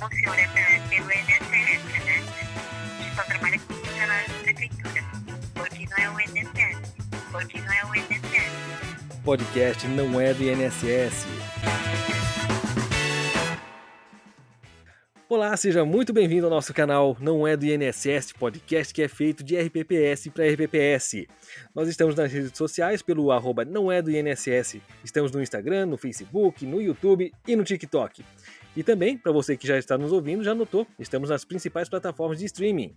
[0.00, 2.22] O senhor é pe- pelo INSS, né?
[3.00, 5.04] Gente só trabalha com funcionários da prefeitura.
[5.54, 6.78] Porque não é o INSS.
[7.32, 9.22] Porque não é o INSS.
[9.24, 11.26] Podcast não é do INSS.
[15.38, 19.44] Olá, seja muito bem-vindo ao nosso canal Não é do INSS, podcast que é feito
[19.44, 21.28] de RPPS para RPPS.
[21.72, 24.80] Nós estamos nas redes sociais pelo arroba não é do INSS.
[25.04, 28.24] Estamos no Instagram, no Facebook, no YouTube e no TikTok.
[28.76, 32.40] E também, para você que já está nos ouvindo, já notou, estamos nas principais plataformas
[32.40, 32.92] de streaming.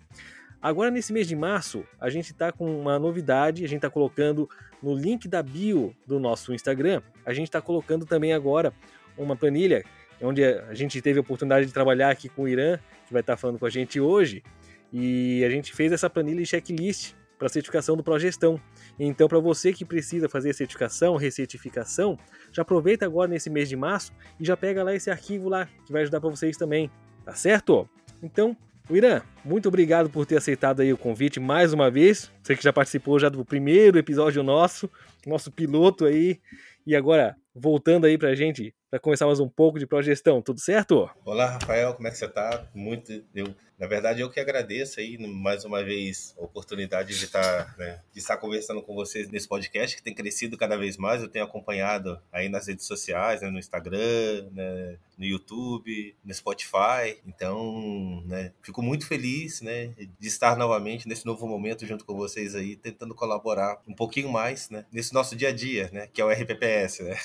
[0.59, 4.49] Agora, nesse mês de março, a gente está com uma novidade, a gente está colocando
[4.81, 8.73] no link da bio do nosso Instagram, a gente está colocando também agora
[9.15, 9.83] uma planilha
[10.21, 13.37] onde a gente teve a oportunidade de trabalhar aqui com o Irã, que vai estar
[13.37, 14.43] falando com a gente hoje,
[14.91, 18.61] e a gente fez essa planilha e checklist para certificação do Progestão.
[18.99, 22.17] Então, para você que precisa fazer certificação, recertificação,
[22.51, 25.91] já aproveita agora nesse mês de março e já pega lá esse arquivo lá, que
[25.91, 26.91] vai ajudar para vocês também,
[27.25, 27.89] tá certo?
[28.21, 28.55] Então,
[28.91, 32.31] Irã, muito obrigado por ter aceitado aí o convite mais uma vez.
[32.43, 34.89] Você que já participou já do primeiro episódio nosso,
[35.25, 36.39] nosso piloto aí,
[36.85, 41.09] e agora voltando aí pra gente, para começar mais um pouco de progestão, tudo certo?
[41.23, 42.67] Olá, Rafael, como é que você tá?
[42.75, 47.73] Muito, eu, na verdade, eu que agradeço aí mais uma vez a oportunidade de estar,
[47.77, 51.21] né, de estar conversando com vocês nesse podcast que tem crescido cada vez mais.
[51.21, 57.17] Eu tenho acompanhado aí nas redes sociais, né, no Instagram, né, no YouTube, no Spotify.
[57.25, 62.55] Então, né, fico muito feliz, né, de estar novamente nesse novo momento junto com vocês
[62.55, 66.25] aí, tentando colaborar um pouquinho mais, né, nesse nosso dia a dia, né, que é
[66.25, 67.17] o RPPS, né.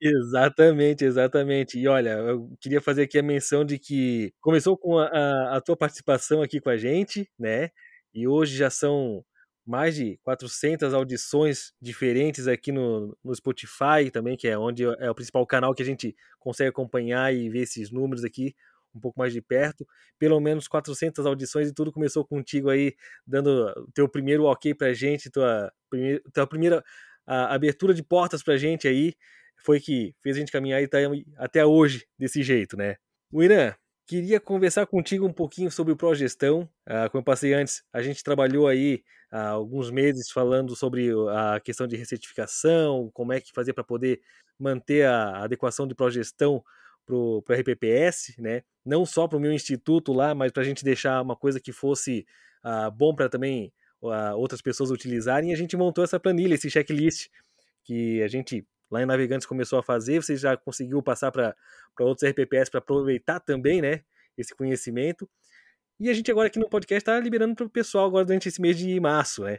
[0.00, 1.78] Exatamente, exatamente.
[1.78, 5.60] E olha, eu queria fazer aqui a menção de que começou com a, a, a,
[5.60, 7.70] tua participação aqui com a gente, né?
[8.12, 9.24] E hoje já são
[9.64, 15.14] mais de 400 audições diferentes aqui no, no Spotify também, que é onde é o
[15.14, 18.54] principal canal que a gente consegue acompanhar e ver esses números aqui
[18.94, 19.86] um pouco mais de perto.
[20.18, 22.94] Pelo menos 400 audições e tudo começou contigo aí,
[23.26, 26.84] dando teu primeiro ok pra gente, tua, primeira, tua primeira
[27.26, 29.14] a, abertura de portas pra gente aí
[29.64, 30.98] foi que fez a gente caminhar e tá
[31.38, 32.96] até hoje desse jeito, né?
[33.32, 33.74] O Irã,
[34.06, 36.68] queria conversar contigo um pouquinho sobre o Progestão.
[36.86, 41.60] Ah, como eu passei antes, a gente trabalhou aí há alguns meses falando sobre a
[41.60, 44.20] questão de recertificação, como é que fazer para poder
[44.58, 46.62] manter a adequação de progestão
[47.04, 48.62] para o RPPS, né?
[48.84, 51.72] Não só para o meu instituto lá, mas para a gente deixar uma coisa que
[51.72, 52.26] fosse
[52.62, 53.72] ah, bom para também
[54.04, 55.50] ah, outras pessoas utilizarem.
[55.50, 57.28] E a gente montou essa planilha, esse checklist
[57.84, 61.54] que a gente lá em Navegantes começou a fazer, você já conseguiu passar para
[62.00, 64.02] outros RPPS para aproveitar também, né,
[64.36, 65.28] esse conhecimento.
[65.98, 68.60] E a gente agora aqui no podcast está liberando para o pessoal agora durante esse
[68.60, 69.58] mês de março, né.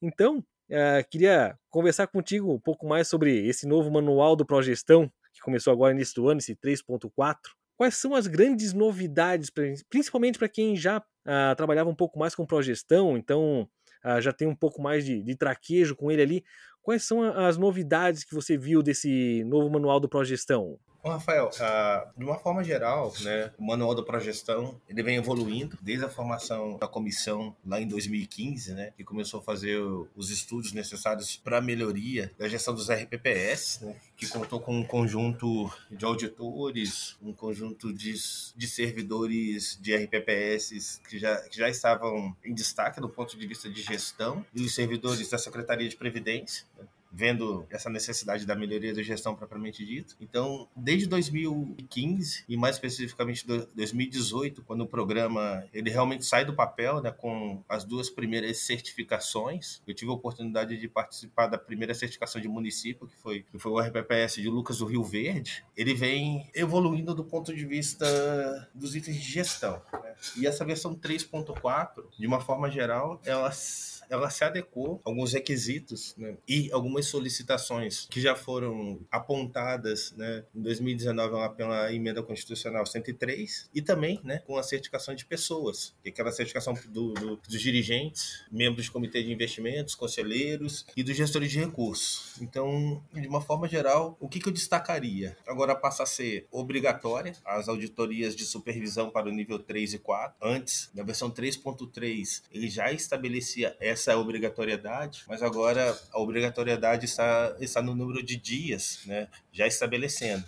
[0.00, 5.40] Então, uh, queria conversar contigo um pouco mais sobre esse novo manual do Progestão, que
[5.40, 7.36] começou agora nesse do ano, esse 3.4.
[7.76, 9.50] Quais são as grandes novidades,
[9.88, 13.68] principalmente para quem já uh, trabalhava um pouco mais com progestão, então
[14.04, 16.44] uh, já tem um pouco mais de, de traquejo com ele ali.
[16.82, 20.78] Quais são as novidades que você viu desse novo manual do Progestão?
[21.08, 26.04] Rafael, uh, de uma forma geral, né, o manual da progestão ele vem evoluindo desde
[26.04, 29.80] a formação da comissão lá em 2015, né, que começou a fazer
[30.14, 34.84] os estudos necessários para a melhoria da gestão dos RPPS, né, que contou com um
[34.84, 38.12] conjunto de auditores, um conjunto de,
[38.54, 43.70] de servidores de RPPS que já, que já estavam em destaque do ponto de vista
[43.70, 46.66] de gestão e os servidores da Secretaria de Previdência.
[46.78, 50.16] Né, vendo essa necessidade da melhoria da gestão propriamente dito.
[50.20, 57.00] Então, desde 2015 e mais especificamente 2018, quando o programa ele realmente sai do papel,
[57.00, 62.40] né, com as duas primeiras certificações, eu tive a oportunidade de participar da primeira certificação
[62.40, 65.64] de município, que foi, que foi o RPPS de Lucas do Rio Verde.
[65.76, 69.82] Ele vem evoluindo do ponto de vista dos itens de gestão.
[69.92, 70.14] Né?
[70.36, 76.14] E essa versão 3.4, de uma forma geral, elas ela se adequou a alguns requisitos
[76.16, 83.70] né, e algumas solicitações que já foram apontadas né, em 2019 pela emenda constitucional 103
[83.74, 87.60] e também né, com a certificação de pessoas, que é aquela certificação do, do, dos
[87.60, 92.34] dirigentes, membros de comitê de investimentos, conselheiros e dos gestores de recursos.
[92.40, 95.36] Então, de uma forma geral, o que, que eu destacaria?
[95.46, 100.36] Agora passa a ser obrigatória as auditorias de supervisão para o nível 3 e 4.
[100.42, 107.54] Antes, na versão 3.3, ele já estabelecia essa essa obrigatoriedade, mas agora a obrigatoriedade está,
[107.60, 110.44] está no número de dias, né, já estabelecendo.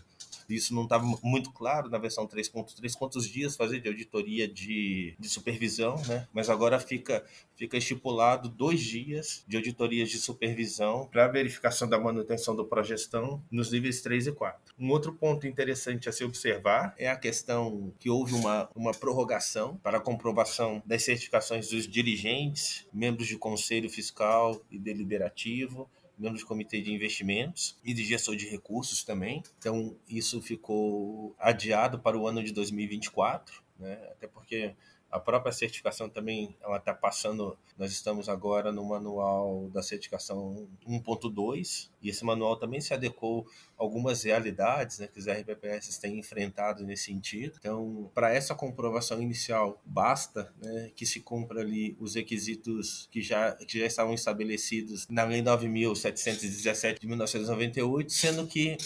[0.55, 5.29] Isso não estava muito claro na versão 3.3, quantos dias fazer de auditoria de, de
[5.29, 6.27] supervisão, né?
[6.33, 7.25] Mas agora fica,
[7.57, 13.73] fica estipulado dois dias de auditorias de supervisão para verificação da manutenção do progestão nos
[13.73, 14.75] níveis 3 e 4.
[14.79, 19.77] Um outro ponto interessante a se observar é a questão que houve uma, uma prorrogação
[19.77, 25.89] para comprovação das certificações dos dirigentes, membros de conselho fiscal e deliberativo,
[26.23, 29.43] membros do comitê de investimentos e de gestor de recursos também.
[29.59, 33.95] Então, isso ficou adiado para o ano de 2024, né?
[34.11, 34.75] até porque
[35.13, 37.57] a própria certificação também ela está passando.
[37.77, 43.47] Nós estamos agora no manual da certificação 1.2 e esse manual também se adequou
[43.79, 47.57] a algumas realidades né, que os RPPS têm enfrentado nesse sentido.
[47.59, 53.53] Então, para essa comprovação inicial, basta né, que se cumpra ali os requisitos que já,
[53.53, 58.79] que já estavam estabelecidos na Lei 9.717 de 1998, sendo que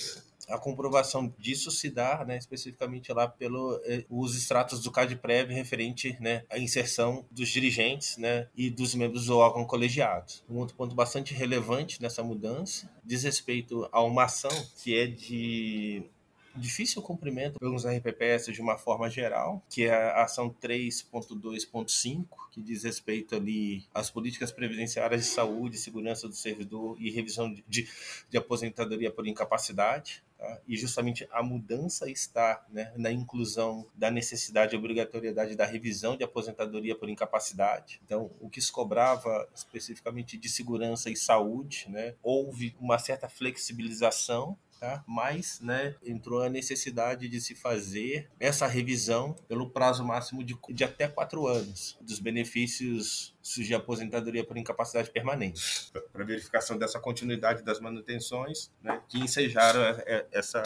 [0.49, 4.05] a comprovação disso se dá né, especificamente lá pelos eh,
[4.37, 9.65] extratos do CADPREV referente né, à inserção dos dirigentes né, e dos membros do órgão
[9.65, 10.33] colegiado.
[10.49, 14.51] Um outro ponto bastante relevante nessa mudança diz respeito a uma ação
[14.83, 16.05] que é de
[16.57, 22.85] difícil cumprimento pelos RPPS de uma forma geral, que é a ação 3.2.5, que diz
[22.85, 27.89] respeito ali às políticas previdenciárias de saúde, segurança do servidor e revisão de,
[28.29, 30.25] de aposentadoria por incapacidade.
[30.39, 30.61] Tá?
[30.69, 36.25] E justamente a mudança está né, na inclusão da necessidade e obrigatoriedade da revisão de
[36.25, 38.01] aposentadoria por incapacidade.
[38.05, 44.59] Então, o que se cobrava especificamente de segurança e saúde, né, houve uma certa flexibilização
[44.79, 45.05] tá?
[45.07, 50.85] mas né, entrou a necessidade de se fazer essa revisão pelo prazo máximo de, de
[50.85, 57.81] até quatro anos dos benefícios de aposentadoria por incapacidade permanente, para verificação dessa continuidade das
[57.81, 59.81] manutenções né, que ensejaram
[60.33, 60.63] essa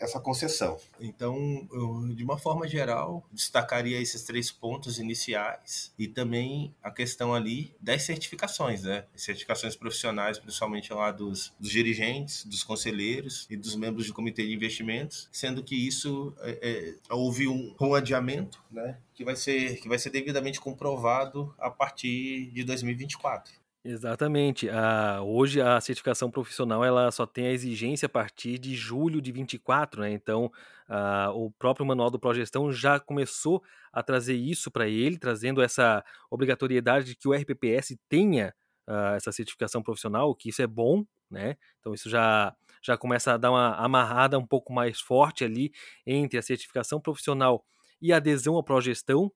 [0.00, 0.78] essa concessão.
[0.98, 7.34] Então, eu, de uma forma geral, destacaria esses três pontos iniciais e também a questão
[7.34, 9.04] ali das certificações, né?
[9.14, 14.54] Certificações profissionais, principalmente lá dos, dos dirigentes, dos conselheiros e dos membros do comitê de
[14.54, 18.98] investimentos, sendo que isso é, é, houve um, um adiamento, né?
[19.14, 23.59] Que vai ser que vai ser devidamente comprovado a partir de 2024.
[23.84, 24.68] Exatamente.
[24.68, 29.32] Ah, hoje a certificação profissional ela só tem a exigência a partir de julho de
[29.32, 30.12] 24, né?
[30.12, 30.52] Então,
[30.86, 36.04] ah, o próprio manual do Progestão já começou a trazer isso para ele, trazendo essa
[36.30, 38.54] obrigatoriedade de que o RPPS tenha
[38.86, 41.56] ah, essa certificação profissional, que isso é bom, né?
[41.80, 45.72] Então, isso já, já começa a dar uma amarrada um pouco mais forte ali
[46.06, 47.64] entre a certificação profissional
[48.00, 49.32] e a adesão à progestão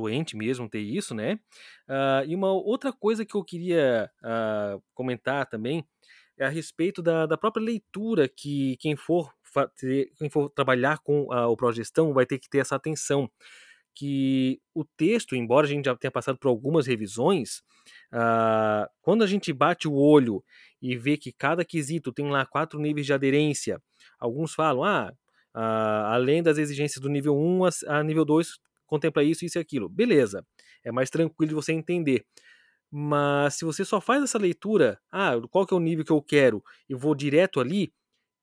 [0.00, 1.38] o ente mesmo ter isso, né?
[1.88, 5.86] Uh, e uma outra coisa que eu queria uh, comentar também
[6.38, 9.32] é a respeito da, da própria leitura que quem for,
[10.18, 13.30] quem for trabalhar com uh, o progestão vai ter que ter essa atenção
[13.94, 17.58] que o texto, embora a gente já tenha passado por algumas revisões,
[18.12, 20.42] uh, quando a gente bate o olho
[20.82, 23.80] e vê que cada quesito tem lá quatro níveis de aderência,
[24.18, 25.12] alguns falam, ah,
[25.54, 28.58] uh, além das exigências do nível 1 a, a nível 2
[28.94, 29.88] contempla isso, isso e aquilo.
[29.88, 30.46] Beleza,
[30.84, 32.24] é mais tranquilo de você entender.
[32.90, 36.22] Mas se você só faz essa leitura, ah, qual que é o nível que eu
[36.22, 37.92] quero e vou direto ali,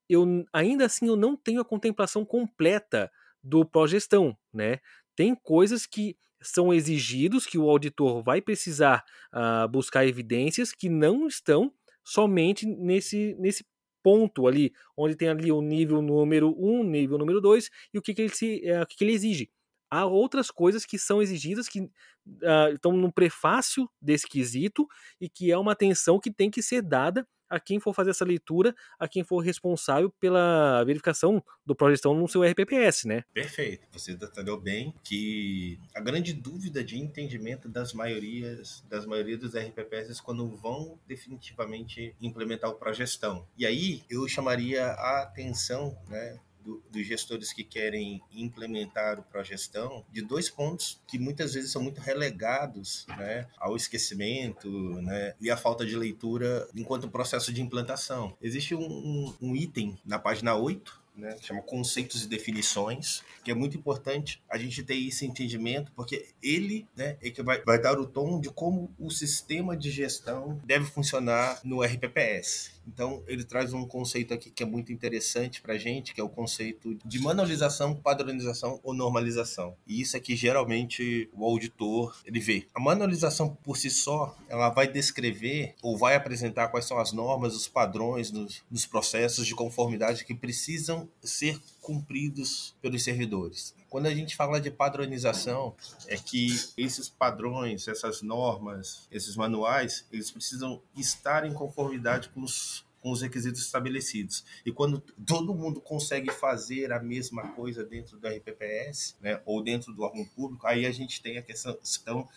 [0.10, 3.10] eu ainda assim eu não tenho a contemplação completa
[3.42, 4.80] do progestão, né?
[5.16, 11.28] Tem coisas que são exigidos que o auditor vai precisar uh, buscar evidências que não
[11.28, 11.72] estão
[12.04, 13.64] somente nesse, nesse
[14.04, 18.14] ponto ali, onde tem ali o nível número 1, nível número 2 e o que,
[18.14, 19.50] que, ele, se, uh, o que, que ele exige
[19.92, 24.88] há outras coisas que são exigidas que uh, estão no prefácio desse quesito
[25.20, 28.24] e que é uma atenção que tem que ser dada a quem for fazer essa
[28.24, 33.26] leitura, a quem for responsável pela verificação do projeção no seu RPPS, né?
[33.34, 33.86] Perfeito.
[33.92, 40.22] Você detalhou bem que a grande dúvida de entendimento das maiorias, das maioria dos RPPS
[40.22, 43.46] quando vão definitivamente implementar o progestão.
[43.58, 50.06] E aí eu chamaria a atenção, né, do, dos gestores que querem implementar o progestão
[50.12, 54.70] de dois pontos que muitas vezes são muito relegados né, ao esquecimento
[55.02, 58.36] né, e à falta de leitura enquanto processo de implantação.
[58.42, 63.54] Existe um, um, um item na página 8 né, chama conceitos e definições, que é
[63.54, 68.00] muito importante a gente ter esse entendimento, porque ele né, é que vai, vai dar
[68.00, 72.81] o tom de como o sistema de gestão deve funcionar no RPPS.
[72.94, 76.24] Então, ele traz um conceito aqui que é muito interessante para a gente, que é
[76.24, 79.76] o conceito de manualização, padronização ou normalização.
[79.88, 82.68] E isso aqui, geralmente, o auditor, ele vê.
[82.74, 87.56] A manualização, por si só, ela vai descrever ou vai apresentar quais são as normas,
[87.56, 93.74] os padrões nos, nos processos de conformidade que precisam ser cumpridos pelos servidores.
[93.92, 95.76] Quando a gente fala de padronização,
[96.08, 102.86] é que esses padrões, essas normas, esses manuais, eles precisam estar em conformidade com os
[103.02, 104.46] com os requisitos estabelecidos.
[104.66, 109.92] E quando todo mundo consegue fazer a mesma coisa dentro do RPPS, né, ou dentro
[109.94, 111.78] do órgão público, aí a gente tem a questão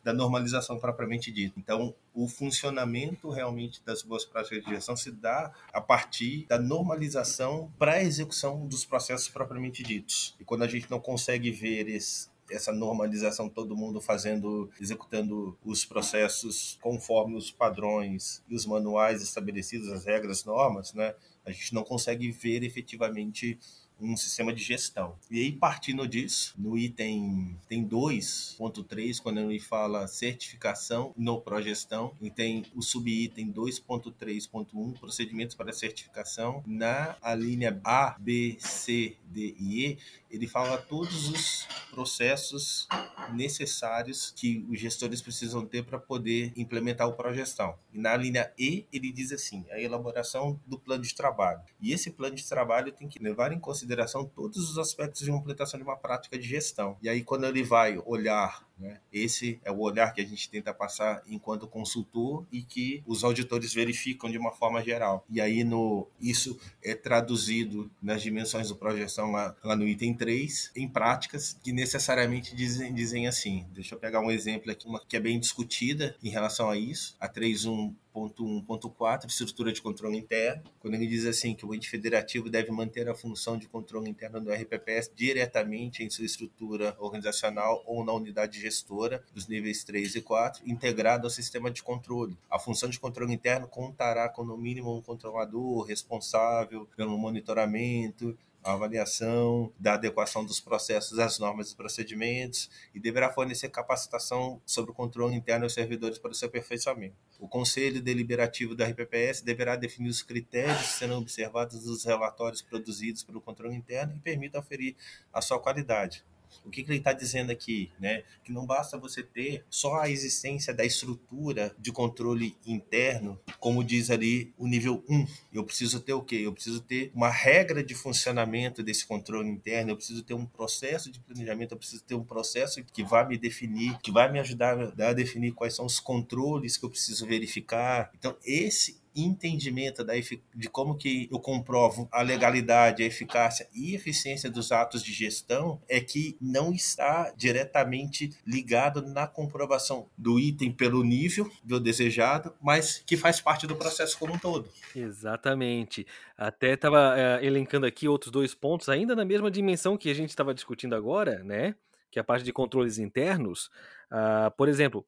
[0.03, 1.59] da normalização propriamente dita.
[1.59, 7.73] Então, o funcionamento realmente das boas práticas de gestão se dá a partir da normalização
[7.79, 10.35] para a execução dos processos propriamente ditos.
[10.41, 15.85] E quando a gente não consegue ver esse, essa normalização, todo mundo fazendo, executando os
[15.85, 21.15] processos conforme os padrões e os manuais estabelecidos, as regras, normas, né?
[21.45, 23.59] A gente não consegue ver efetivamente
[24.01, 25.17] um sistema de gestão.
[25.31, 32.31] E aí, partindo disso, no item tem 2.3, quando ele fala certificação no progestão, e
[32.31, 39.99] tem o subitem 2.3.1, procedimentos para certificação, na linha A, B, C, D e E,
[40.35, 42.89] ele fala todos os processos
[43.33, 47.79] necessários que os gestores precisam ter para poder implementar o progestão.
[47.93, 51.61] E na linha E, ele diz assim, a elaboração do plano de trabalho.
[51.81, 55.79] E esse plano de trabalho tem que levar em consideração todos os aspectos de implementação
[55.79, 56.97] de uma prática de gestão.
[57.01, 60.75] E aí, quando ele vai olhar, né, esse é o olhar que a gente tenta
[60.75, 65.25] passar enquanto consultor e que os auditores verificam de uma forma geral.
[65.31, 70.73] E aí, no, isso é traduzido nas dimensões do projeção lá, lá no item 3,
[70.75, 73.67] em práticas que necessariamente dizem, dizem assim.
[73.73, 77.15] Deixa eu pegar um exemplo aqui, uma que é bem discutida em relação a isso,
[77.21, 82.49] a 3.1 1.1.4, estrutura de controle interno, quando ele diz assim que o ente federativo
[82.49, 88.05] deve manter a função de controle interno do RPPS diretamente em sua estrutura organizacional ou
[88.05, 92.39] na unidade gestora dos níveis 3 e 4, integrado ao sistema de controle.
[92.49, 98.73] A função de controle interno contará com no mínimo um controlador responsável pelo monitoramento, a
[98.73, 104.95] avaliação da adequação dos processos às normas e procedimentos e deverá fornecer capacitação sobre o
[104.95, 107.15] controle interno aos servidores para o seu aperfeiçoamento.
[107.39, 113.23] O Conselho Deliberativo da RPPS deverá definir os critérios que serão observados nos relatórios produzidos
[113.23, 114.97] pelo controle interno e permita aferir
[115.31, 116.25] a sua qualidade.
[116.65, 117.91] O que, que ele está dizendo aqui?
[117.99, 118.23] Né?
[118.45, 124.11] Que não basta você ter só a existência da estrutura de controle interno, como diz
[124.11, 125.27] ali o nível 1.
[125.53, 126.37] Eu preciso ter o quê?
[126.37, 131.11] Eu preciso ter uma regra de funcionamento desse controle interno, eu preciso ter um processo
[131.11, 134.93] de planejamento, eu preciso ter um processo que vai me definir, que vai me ajudar
[135.01, 138.11] a definir quais são os controles que eu preciso verificar.
[138.15, 144.51] Então, esse entendimento da, de como que eu comprovo a legalidade, a eficácia e eficiência
[144.51, 151.05] dos atos de gestão é que não está diretamente ligado na comprovação do item pelo
[151.05, 154.69] nível do desejado, mas que faz parte do processo como um todo.
[154.95, 156.07] Exatamente.
[156.37, 160.31] Até estava é, elencando aqui outros dois pontos, ainda na mesma dimensão que a gente
[160.31, 161.75] estava discutindo agora, né?
[162.11, 163.71] Que é a parte de controles internos.
[164.11, 165.05] Uh, por exemplo,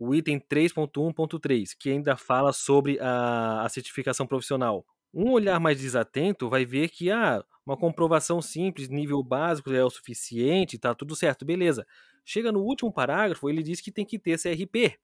[0.00, 4.82] o item 3.1.3, que ainda fala sobre a, a certificação profissional.
[5.12, 9.90] Um olhar mais desatento vai ver que ah, uma comprovação simples, nível básico é o
[9.90, 11.86] suficiente, tá tudo certo, beleza.
[12.24, 14.98] Chega no último parágrafo, ele diz que tem que ter CRP.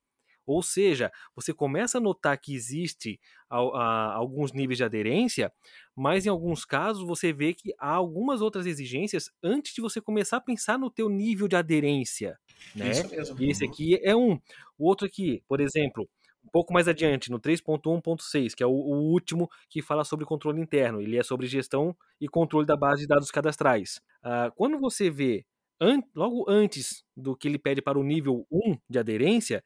[0.46, 5.52] Ou seja, você começa a notar que existe a, a, alguns níveis de aderência,
[5.94, 10.36] mas em alguns casos você vê que há algumas outras exigências antes de você começar
[10.36, 12.38] a pensar no teu nível de aderência.
[12.74, 12.90] Né?
[12.90, 13.42] Isso mesmo.
[13.42, 13.70] E esse uhum.
[13.70, 14.40] aqui é um.
[14.78, 16.08] O outro aqui, por exemplo,
[16.44, 20.60] um pouco mais adiante, no 3.1.6, que é o, o, último que fala sobre controle
[20.60, 21.00] interno.
[21.00, 24.00] Ele é sobre gestão e controle da base de dados cadastrais.
[24.24, 25.44] Uh, quando você vê,
[25.80, 29.62] an logo antes do que ele pede para o nível 1 de aderência,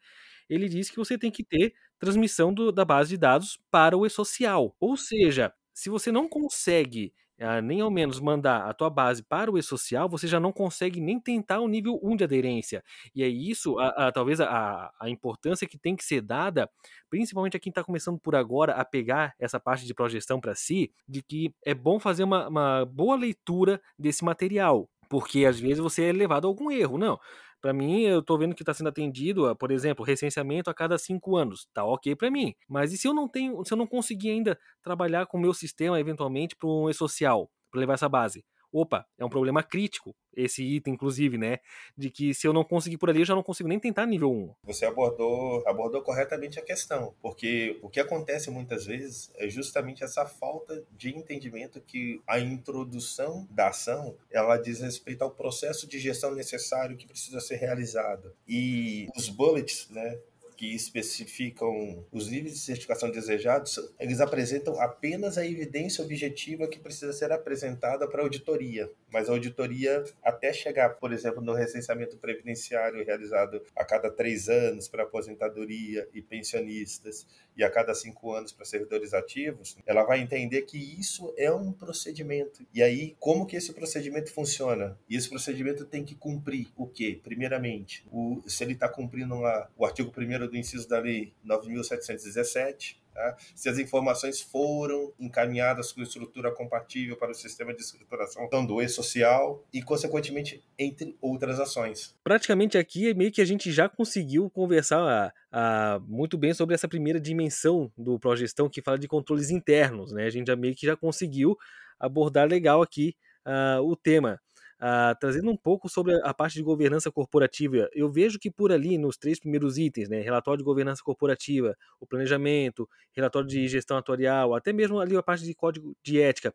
[0.50, 4.04] ele diz que você tem que ter transmissão do, da base de dados para o
[4.04, 4.74] e-social.
[4.80, 9.50] Ou seja, se você não consegue uh, nem ao menos mandar a tua base para
[9.50, 12.82] o e-social, você já não consegue nem tentar o nível 1 de aderência.
[13.14, 16.68] E é isso, a, a, talvez a, a importância que tem que ser dada,
[17.08, 20.92] principalmente a quem está começando por agora a pegar essa parte de projeção para si,
[21.08, 24.88] de que é bom fazer uma, uma boa leitura desse material.
[25.08, 26.96] Porque às vezes você é levado a algum erro.
[26.96, 27.18] Não,
[27.60, 31.36] para mim, eu estou vendo que está sendo atendido, por exemplo, recenseamento a cada cinco
[31.36, 31.68] anos.
[31.74, 32.54] Tá ok para mim.
[32.68, 35.54] Mas e se eu não tenho, se eu não conseguir ainda trabalhar com o meu
[35.54, 38.44] sistema eventualmente para um e-social, para levar essa base?
[38.72, 41.58] Opa, é um problema crítico esse item, inclusive, né?
[41.96, 44.30] De que se eu não conseguir por ali, eu já não consigo nem tentar nível
[44.30, 44.54] 1.
[44.64, 50.24] Você abordou, abordou corretamente a questão, porque o que acontece muitas vezes é justamente essa
[50.26, 56.34] falta de entendimento que a introdução da ação, ela diz respeito ao processo de gestão
[56.34, 58.32] necessário que precisa ser realizado.
[58.46, 60.18] E os bullets, né,
[60.60, 67.14] que especificam os níveis de certificação desejados, eles apresentam apenas a evidência objetiva que precisa
[67.14, 68.92] ser apresentada para a auditoria.
[69.10, 74.86] Mas a auditoria, até chegar, por exemplo, no recenseamento previdenciário realizado a cada três anos
[74.86, 77.26] para aposentadoria e pensionistas,
[77.56, 81.72] e a cada cinco anos para servidores ativos, ela vai entender que isso é um
[81.72, 82.64] procedimento.
[82.72, 84.98] E aí, como que esse procedimento funciona?
[85.08, 87.20] E esse procedimento tem que cumprir o quê?
[87.22, 89.34] Primeiramente, o, se ele está cumprindo
[89.76, 93.36] o artigo 1 do inciso da lei 9.717, Tá?
[93.54, 98.80] Se as informações foram encaminhadas com estrutura compatível para o sistema de escrituração então, do
[98.80, 102.14] e-social e, consequentemente, entre outras ações.
[102.22, 106.74] Praticamente aqui é meio que a gente já conseguiu conversar a, a, muito bem sobre
[106.74, 110.12] essa primeira dimensão do Progestão que fala de controles internos.
[110.12, 110.26] Né?
[110.26, 111.56] A gente já meio que já conseguiu
[111.98, 113.14] abordar legal aqui
[113.46, 114.40] uh, o tema.
[114.80, 118.96] Uh, trazendo um pouco sobre a parte de governança corporativa, eu vejo que por ali,
[118.96, 124.54] nos três primeiros itens, né, relatório de governança corporativa, o planejamento, relatório de gestão atuarial,
[124.54, 126.54] até mesmo ali a parte de código de ética,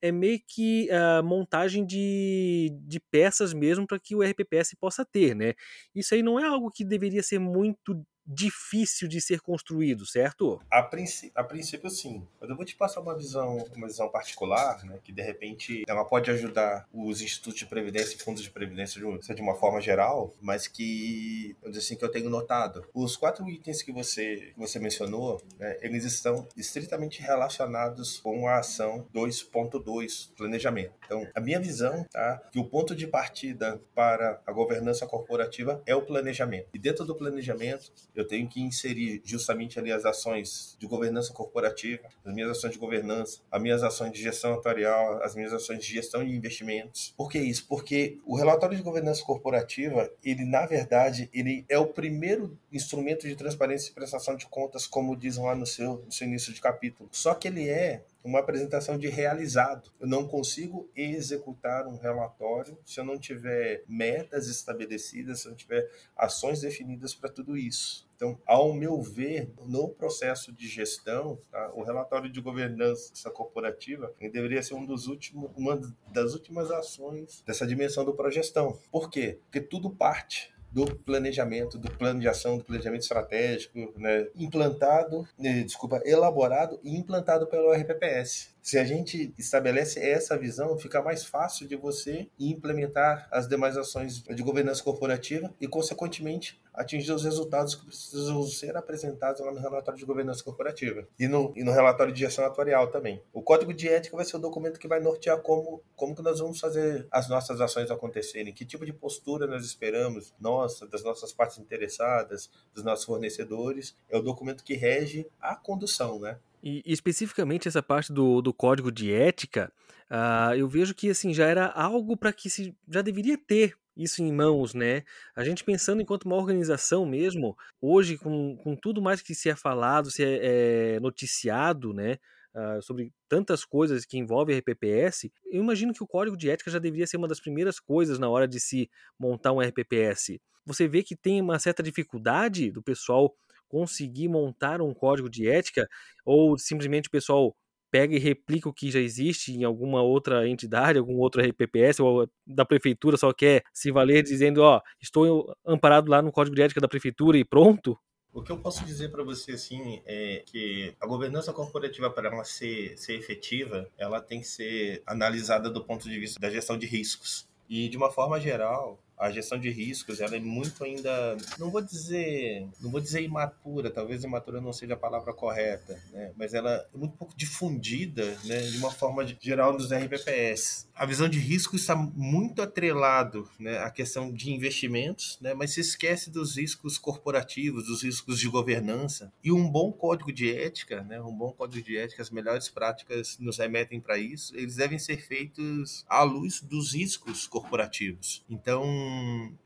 [0.00, 5.04] é meio que a uh, montagem de, de peças mesmo para que o RPPS possa
[5.04, 5.54] ter, né?
[5.92, 10.60] Isso aí não é algo que deveria ser muito difícil de ser construído, certo?
[10.70, 12.26] A, princípio, a princípio sim.
[12.40, 16.04] Mas eu vou te passar uma visão, uma visão particular, né, que de repente ela
[16.04, 20.32] pode ajudar os institutos de previdência e fundos de previdência de, de uma forma geral,
[20.40, 22.86] mas que eu assim que eu tenho notado.
[22.94, 28.58] Os quatro itens que você que você mencionou, né, eles estão estritamente relacionados com a
[28.58, 30.92] ação 2.2, planejamento.
[31.04, 35.94] Então, a minha visão, tá, que o ponto de partida para a governança corporativa é
[35.94, 36.68] o planejamento.
[36.72, 42.02] E dentro do planejamento eu tenho que inserir justamente ali as ações de governança corporativa,
[42.24, 45.92] as minhas ações de governança, as minhas ações de gestão atuarial, as minhas ações de
[45.92, 47.12] gestão de investimentos.
[47.16, 47.66] Por que isso?
[47.66, 53.36] Porque o relatório de governança corporativa, ele na verdade, ele é o primeiro instrumento de
[53.36, 57.08] transparência e prestação de contas, como dizem lá no seu, no seu início de capítulo.
[57.12, 59.90] Só que ele é uma apresentação de realizado.
[60.00, 65.56] Eu não consigo executar um relatório se eu não tiver metas estabelecidas, se eu não
[65.56, 68.03] tiver ações definidas para tudo isso.
[68.16, 74.62] Então, ao meu ver, no processo de gestão, tá, o relatório de governança corporativa deveria
[74.62, 75.80] ser um dos últimos, uma
[76.12, 78.78] das últimas ações dessa dimensão do progestão.
[78.90, 79.38] Por quê?
[79.44, 85.62] Porque tudo parte do planejamento, do plano de ação, do planejamento estratégico, né, implantado, né,
[85.62, 88.53] desculpa, elaborado e implantado pelo RPPS.
[88.64, 94.22] Se a gente estabelece essa visão, fica mais fácil de você implementar as demais ações
[94.22, 100.00] de governança corporativa e, consequentemente, atingir os resultados que precisam ser apresentados lá no relatório
[100.00, 103.22] de governança corporativa e no, e no relatório de gestão atuarial também.
[103.34, 106.40] O código de ética vai ser o documento que vai nortear como, como que nós
[106.40, 111.34] vamos fazer as nossas ações acontecerem, que tipo de postura nós esperamos, nossa, das nossas
[111.34, 113.94] partes interessadas, dos nossos fornecedores.
[114.08, 116.38] É o documento que rege a condução, né?
[116.64, 119.70] E, especificamente essa parte do, do código de ética,
[120.10, 124.22] uh, eu vejo que assim já era algo para que se já deveria ter isso
[124.22, 125.04] em mãos, né?
[125.36, 129.54] A gente pensando enquanto uma organização mesmo, hoje com, com tudo mais que se é
[129.54, 132.16] falado, se é, é noticiado, né?
[132.54, 136.78] Uh, sobre tantas coisas que envolvem RPPS, eu imagino que o código de ética já
[136.78, 140.40] deveria ser uma das primeiras coisas na hora de se montar um RPPS.
[140.64, 143.34] Você vê que tem uma certa dificuldade do pessoal
[143.74, 145.88] conseguir montar um código de ética
[146.24, 147.56] ou simplesmente o pessoal
[147.90, 152.28] pega e replica o que já existe em alguma outra entidade, algum outro RPPS ou
[152.46, 156.80] da prefeitura só quer se valer dizendo, ó, estou amparado lá no código de ética
[156.80, 157.98] da prefeitura e pronto?
[158.32, 162.44] O que eu posso dizer para você assim é que a governança corporativa para ela
[162.44, 166.86] ser, ser efetiva, ela tem que ser analisada do ponto de vista da gestão de
[166.86, 167.48] riscos.
[167.68, 171.80] E de uma forma geral, a gestão de riscos ela é muito ainda não vou
[171.80, 176.32] dizer não vou dizer imatura talvez imatura não seja a palavra correta né?
[176.36, 181.28] Mas ela é muito pouco difundida né de uma forma geral nos RPPS a visão
[181.28, 186.56] de risco está muito atrelado né à questão de investimentos né mas se esquece dos
[186.56, 191.52] riscos corporativos dos riscos de governança e um bom código de ética né um bom
[191.52, 196.22] código de ética as melhores práticas nos remetem para isso eles devem ser feitos à
[196.22, 198.44] luz dos riscos corporativos.
[198.48, 198.84] Então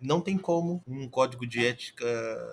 [0.00, 2.06] não tem como um código de ética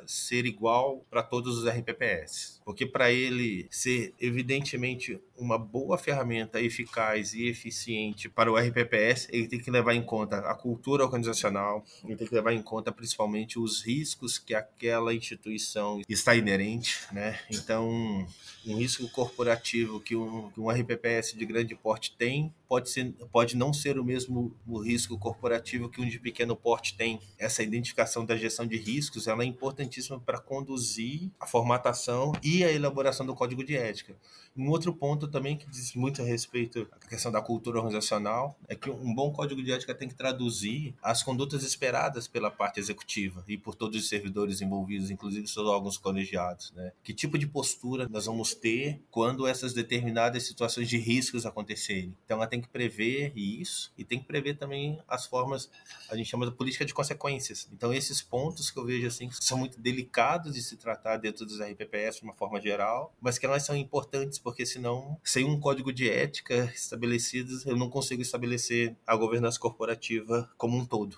[0.05, 7.33] ser igual para todos os RPPS, porque para ele ser evidentemente uma boa ferramenta eficaz
[7.33, 12.15] e eficiente para o RPPS, ele tem que levar em conta a cultura organizacional, ele
[12.15, 17.39] tem que levar em conta principalmente os riscos que aquela instituição está inerente, né?
[17.51, 18.25] Então,
[18.65, 23.55] um risco corporativo que um, que um RPPS de grande porte tem pode, ser, pode
[23.55, 27.19] não ser o mesmo o risco corporativo que um de pequeno porte tem.
[27.37, 32.71] Essa identificação da gestão de riscos ela é importantíssima para conduzir a formatação e a
[32.71, 34.15] elaboração do código de ética.
[34.57, 38.75] Um outro ponto também que diz muito a respeito à questão da cultura organizacional é
[38.75, 43.43] que um bom código de ética tem que traduzir as condutas esperadas pela parte executiva
[43.49, 46.71] e por todos os servidores envolvidos, inclusive seus órgãos colegiados.
[46.71, 46.93] Né?
[47.03, 52.15] Que tipo de postura nós vamos ter quando essas determinadas situações de riscos acontecerem?
[52.23, 55.69] Então, ela tem que prever isso e tem que prever também as formas,
[56.09, 57.67] a gente chama de política de consequências.
[57.73, 61.59] Então, esses pontos que eu vejo assim são muito delicados de se tratar dentro dos
[61.59, 65.91] RPPS de uma forma geral, mas que elas são importantes porque senão, sem um código
[65.91, 71.17] de ética estabelecido, eu não consigo estabelecer a governança corporativa como um todo.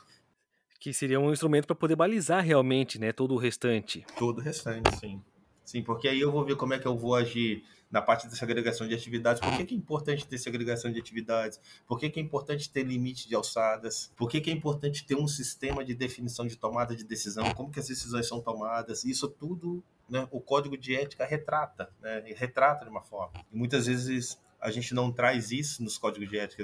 [0.80, 4.06] Que seria um instrumento para poder balizar realmente, né, todo o restante.
[4.18, 5.22] Todo o restante, sim.
[5.66, 8.36] Sim, porque aí eu vou ver como é que eu vou agir na parte da
[8.36, 9.42] segregação de atividades.
[9.42, 11.60] Por que, que é importante ter segregação de atividades?
[11.86, 14.12] Por que, que é importante ter limite de alçadas?
[14.16, 17.54] Por que, que é importante ter um sistema de definição de tomada de decisão?
[17.54, 19.04] Como que as decisões são tomadas?
[19.04, 23.34] Isso tudo né, o código de ética retrata, né, retrata de uma forma.
[23.52, 26.64] E muitas vezes a gente não traz isso nos códigos de ética.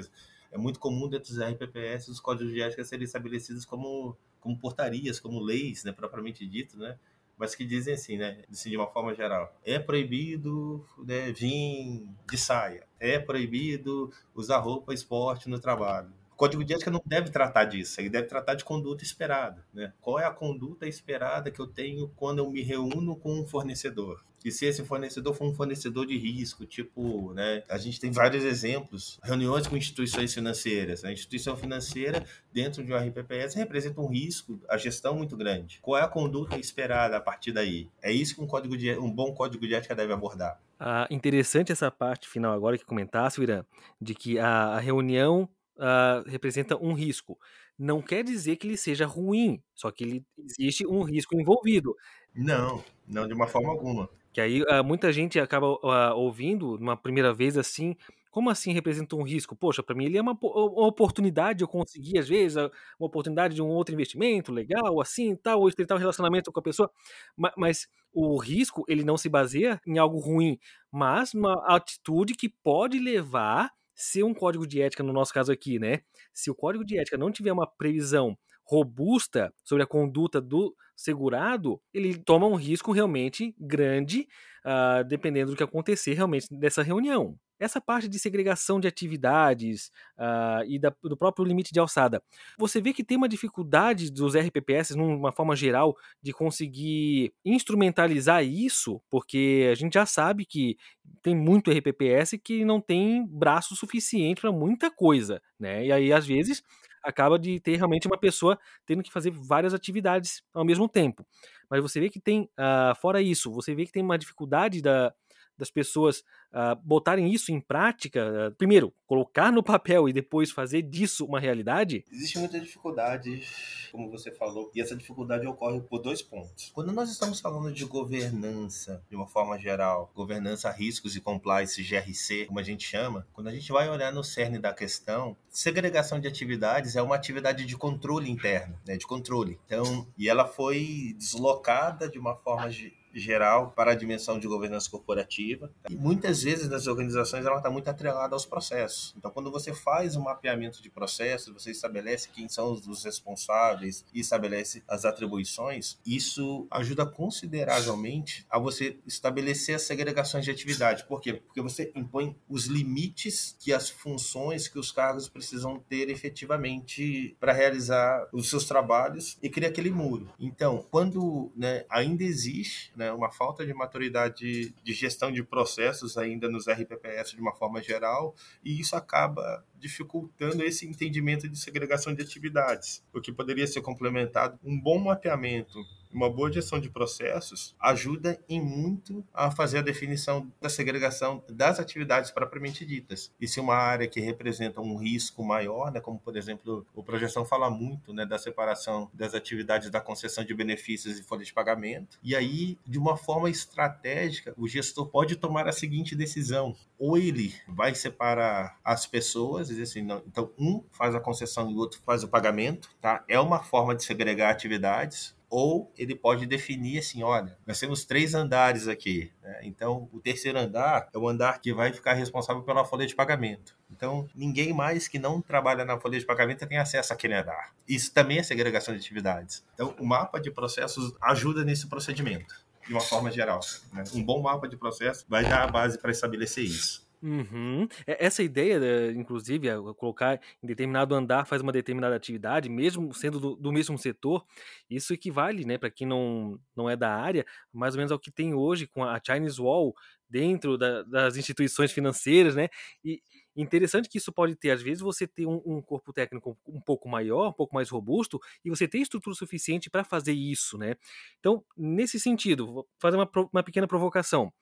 [0.50, 5.20] É muito comum dentro dos RPPS os códigos de ética serem estabelecidos como, como portarias,
[5.20, 6.98] como leis, né, propriamente dito, né,
[7.36, 12.38] mas que dizem assim, né, assim, de uma forma geral, é proibido né, vir de
[12.38, 17.64] saia, é proibido usar roupa esporte no trabalho, o código de ética não deve tratar
[17.64, 19.64] disso, ele deve tratar de conduta esperada.
[19.72, 19.92] Né?
[20.00, 24.20] Qual é a conduta esperada que eu tenho quando eu me reúno com um fornecedor?
[24.44, 28.44] E se esse fornecedor for um fornecedor de risco, tipo, né, a gente tem vários
[28.44, 31.02] exemplos, reuniões com instituições financeiras.
[31.02, 35.78] A instituição financeira, dentro de um RPPS, representa um risco, a gestão muito grande.
[35.80, 37.88] Qual é a conduta esperada a partir daí?
[38.02, 40.60] É isso que um, código de, um bom código de ética deve abordar.
[40.78, 43.64] Ah, interessante essa parte final agora que comentasse, Irã,
[43.98, 47.38] de que a, a reunião uh, representa um risco.
[47.78, 51.94] Não quer dizer que ele seja ruim, só que ele existe um risco envolvido.
[52.34, 54.08] Não, não de uma forma alguma.
[54.32, 57.96] Que aí uh, muita gente acaba uh, ouvindo numa primeira vez assim,
[58.34, 59.54] como assim representa um risco?
[59.54, 62.56] Poxa, para mim ele é uma, uma, oportunidade eu conseguir, às vezes,
[62.98, 66.58] uma oportunidade de um outro investimento legal, assim, tal, ou estreitar o um relacionamento com
[66.58, 66.90] a pessoa.
[67.36, 70.58] Mas, mas, o risco, ele não se baseia em algo ruim,
[70.90, 75.78] mas uma atitude que pode levar se um código de ética, no nosso caso aqui,
[75.78, 76.00] né?
[76.32, 81.80] Se o código de ética não tiver uma previsão robusta sobre a conduta do segurado,
[81.92, 84.26] ele toma um risco realmente grande,
[84.64, 87.38] uh, dependendo do que acontecer realmente nessa reunião.
[87.58, 92.22] Essa parte de segregação de atividades uh, e da, do próprio limite de alçada,
[92.58, 99.00] você vê que tem uma dificuldade dos RPPS, numa forma geral, de conseguir instrumentalizar isso,
[99.08, 100.76] porque a gente já sabe que
[101.22, 105.86] tem muito RPPS que não tem braço suficiente para muita coisa, né?
[105.86, 106.62] E aí, às vezes,
[107.04, 111.24] acaba de ter realmente uma pessoa tendo que fazer várias atividades ao mesmo tempo.
[111.70, 115.14] Mas você vê que tem, uh, fora isso, você vê que tem uma dificuldade da,
[115.56, 116.20] das pessoas
[116.52, 121.40] uh, botarem isso em prática, uh, primeiro, colocar no papel e depois fazer disso uma
[121.40, 122.04] realidade?
[122.10, 123.42] Existe muita dificuldade,
[123.90, 126.70] como você falou, e essa dificuldade ocorre por dois pontos.
[126.74, 132.46] Quando nós estamos falando de governança, de uma forma geral, governança, riscos e compliance, GRC,
[132.46, 136.26] como a gente chama, quando a gente vai olhar no cerne da questão, segregação de
[136.26, 139.58] atividades é uma atividade de controle interno, né, de controle.
[139.66, 142.68] Então, e ela foi deslocada de uma forma
[143.14, 145.70] geral para a dimensão de governança corporativa.
[145.88, 149.14] E muitas vezes nas organizações ela está muito atrelada aos processos.
[149.16, 154.20] Então, quando você faz um mapeamento de processos, você estabelece quem são os responsáveis e
[154.20, 161.04] estabelece as atribuições, isso ajuda consideravelmente a você estabelecer as segregações de atividade.
[161.04, 161.34] Por quê?
[161.34, 167.52] Porque você impõe os limites que as funções que os cargos precisam ter efetivamente para
[167.52, 170.32] realizar os seus trabalhos e cria aquele muro.
[170.38, 176.16] Então, quando né, ainda existe né, né, uma falta de maturidade de gestão de processos
[176.16, 182.14] ainda nos RPPS de uma forma geral, e isso acaba dificultando esse entendimento de segregação
[182.14, 185.78] de atividades, o que poderia ser complementado um bom mapeamento
[186.14, 191.78] uma boa gestão de processos ajuda em muito a fazer a definição da segregação das
[191.78, 193.32] atividades propriamente ditas.
[193.40, 197.44] E se uma área que representa um risco maior, né, como por exemplo, o projeção
[197.44, 202.18] fala muito né, da separação das atividades da concessão de benefícios e folha de pagamento.
[202.22, 207.54] E aí, de uma forma estratégica, o gestor pode tomar a seguinte decisão: ou ele
[207.68, 212.22] vai separar as pessoas, assim, não, então um faz a concessão e o outro faz
[212.22, 213.24] o pagamento, tá?
[213.28, 218.34] É uma forma de segregar atividades ou ele pode definir assim, olha, nós temos três
[218.34, 219.60] andares aqui, né?
[219.62, 223.76] então o terceiro andar é o andar que vai ficar responsável pela folha de pagamento.
[223.88, 227.72] Então, ninguém mais que não trabalha na folha de pagamento tem acesso àquele andar.
[227.86, 229.64] Isso também é segregação de atividades.
[229.74, 232.52] Então, o mapa de processos ajuda nesse procedimento,
[232.84, 233.60] de uma forma geral.
[233.92, 234.02] Né?
[234.12, 237.03] Um bom mapa de processo vai dar a base para estabelecer isso.
[237.26, 237.88] Uhum.
[238.06, 243.56] Essa ideia, inclusive, é colocar em determinado andar faz uma determinada atividade, mesmo sendo do,
[243.56, 244.44] do mesmo setor,
[244.90, 248.30] isso equivale, né, para quem não, não é da área, mais ou menos ao que
[248.30, 249.94] tem hoje com a Chinese Wall
[250.28, 252.68] dentro da, das instituições financeiras, né?
[253.02, 253.22] E
[253.56, 257.08] interessante que isso pode ter, às vezes, você ter um, um corpo técnico um pouco
[257.08, 260.96] maior, um pouco mais robusto, e você ter estrutura suficiente para fazer isso, né?
[261.38, 264.52] Então, nesse sentido, vou fazer uma, uma pequena provocação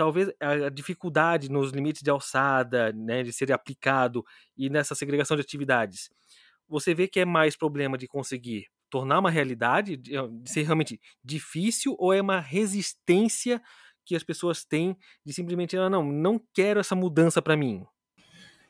[0.00, 4.24] talvez a dificuldade nos limites de alçada, né, de ser aplicado
[4.56, 6.08] e nessa segregação de atividades,
[6.66, 10.14] você vê que é mais problema de conseguir tornar uma realidade, de
[10.46, 13.60] ser realmente difícil, ou é uma resistência
[14.06, 17.84] que as pessoas têm de simplesmente, ah, não, não quero essa mudança para mim?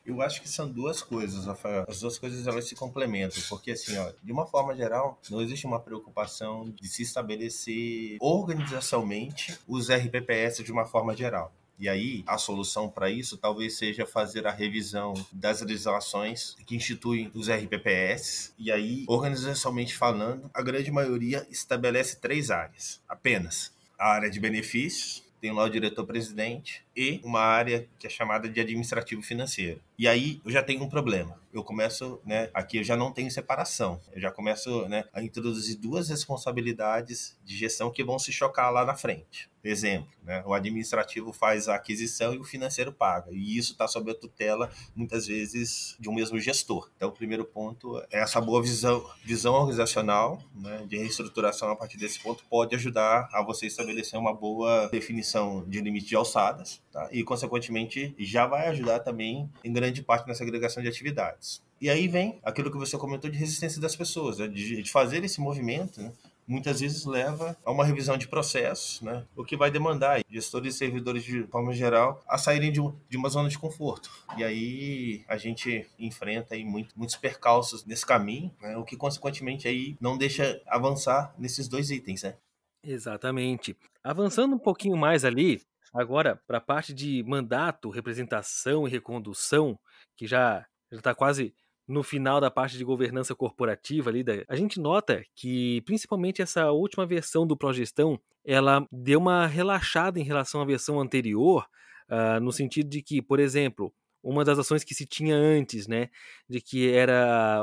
[0.05, 1.85] Eu acho que são duas coisas, Rafael.
[1.87, 5.65] As duas coisas elas se complementam, porque assim, ó, de uma forma geral, não existe
[5.65, 11.53] uma preocupação de se estabelecer organizacionalmente os RPPS de uma forma geral.
[11.81, 17.31] E aí, a solução para isso talvez seja fazer a revisão das legislações que instituem
[17.33, 18.53] os RPPS.
[18.57, 25.23] E aí, organizacionalmente falando, a grande maioria estabelece três áreas apenas: a área de benefícios,
[25.41, 29.81] tem lá o diretor-presidente e uma área que é chamada de administrativo financeiro.
[29.97, 31.39] E aí eu já tenho um problema.
[31.53, 33.99] Eu começo, né, aqui eu já não tenho separação.
[34.11, 38.85] Eu já começo, né, a introduzir duas responsabilidades de gestão que vão se chocar lá
[38.85, 39.49] na frente.
[39.63, 43.31] Exemplo, né, o administrativo faz a aquisição e o financeiro paga.
[43.31, 46.89] E isso está sob a tutela, muitas vezes, de um mesmo gestor.
[46.95, 51.97] Então, o primeiro ponto é essa boa visão, visão organizacional né, de reestruturação a partir
[51.97, 57.07] desse ponto pode ajudar a você estabelecer uma boa definição de limite de alçadas tá?
[57.11, 61.61] e, consequentemente, já vai ajudar também em grande parte na segregação de atividades.
[61.81, 64.47] E aí vem aquilo que você comentou de resistência das pessoas, né?
[64.47, 66.13] de, de, fazer esse movimento, né?
[66.47, 69.25] muitas vezes leva a uma revisão de processos, né?
[69.35, 73.17] o que vai demandar gestores e servidores de forma geral a saírem de, um, de
[73.17, 74.11] uma zona de conforto.
[74.37, 78.77] E aí a gente enfrenta aí muito, muitos percalços nesse caminho, né?
[78.77, 82.21] o que consequentemente aí não deixa avançar nesses dois itens.
[82.21, 82.35] Né?
[82.83, 83.75] Exatamente.
[84.03, 85.61] Avançando um pouquinho mais ali,
[85.93, 89.77] Agora, para a parte de mandato, representação e recondução,
[90.15, 91.53] que já está quase
[91.87, 97.05] no final da parte de governança corporativa ali, a gente nota que principalmente essa última
[97.05, 101.67] versão do Progestão, ela deu uma relaxada em relação à versão anterior,
[102.09, 106.09] uh, no sentido de que, por exemplo, uma das ações que se tinha antes, né,
[106.47, 107.61] de que era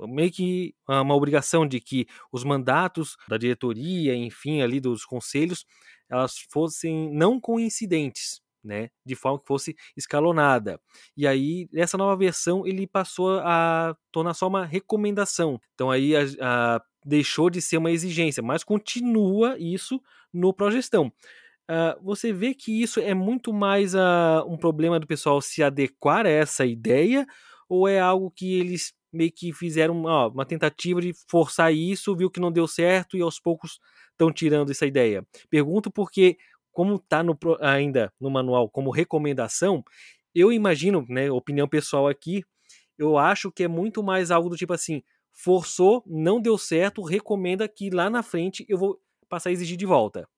[0.00, 5.66] meio que uma obrigação de que os mandatos da diretoria, enfim, ali dos conselhos,
[6.08, 10.80] elas fossem não coincidentes, né, de forma que fosse escalonada.
[11.16, 15.60] E aí, nessa nova versão, ele passou a tornar só uma recomendação.
[15.74, 20.00] Então aí a, a, deixou de ser uma exigência, mas continua isso
[20.32, 21.12] no Progestão.
[21.70, 26.24] Uh, você vê que isso é muito mais uh, um problema do pessoal se adequar
[26.24, 27.26] a essa ideia,
[27.68, 32.40] ou é algo que eles meio que fizeram uma tentativa de forçar isso, viu que
[32.40, 33.80] não deu certo e aos poucos
[34.18, 35.24] estão tirando essa ideia?
[35.48, 36.36] Pergunto porque,
[36.72, 37.22] como está
[37.60, 39.84] ainda no manual como recomendação,
[40.34, 42.44] eu imagino, né, opinião pessoal aqui,
[42.98, 45.02] eu acho que é muito mais algo do tipo assim,
[45.32, 49.86] forçou, não deu certo, recomenda que lá na frente eu vou passar a exigir de
[49.86, 50.28] volta.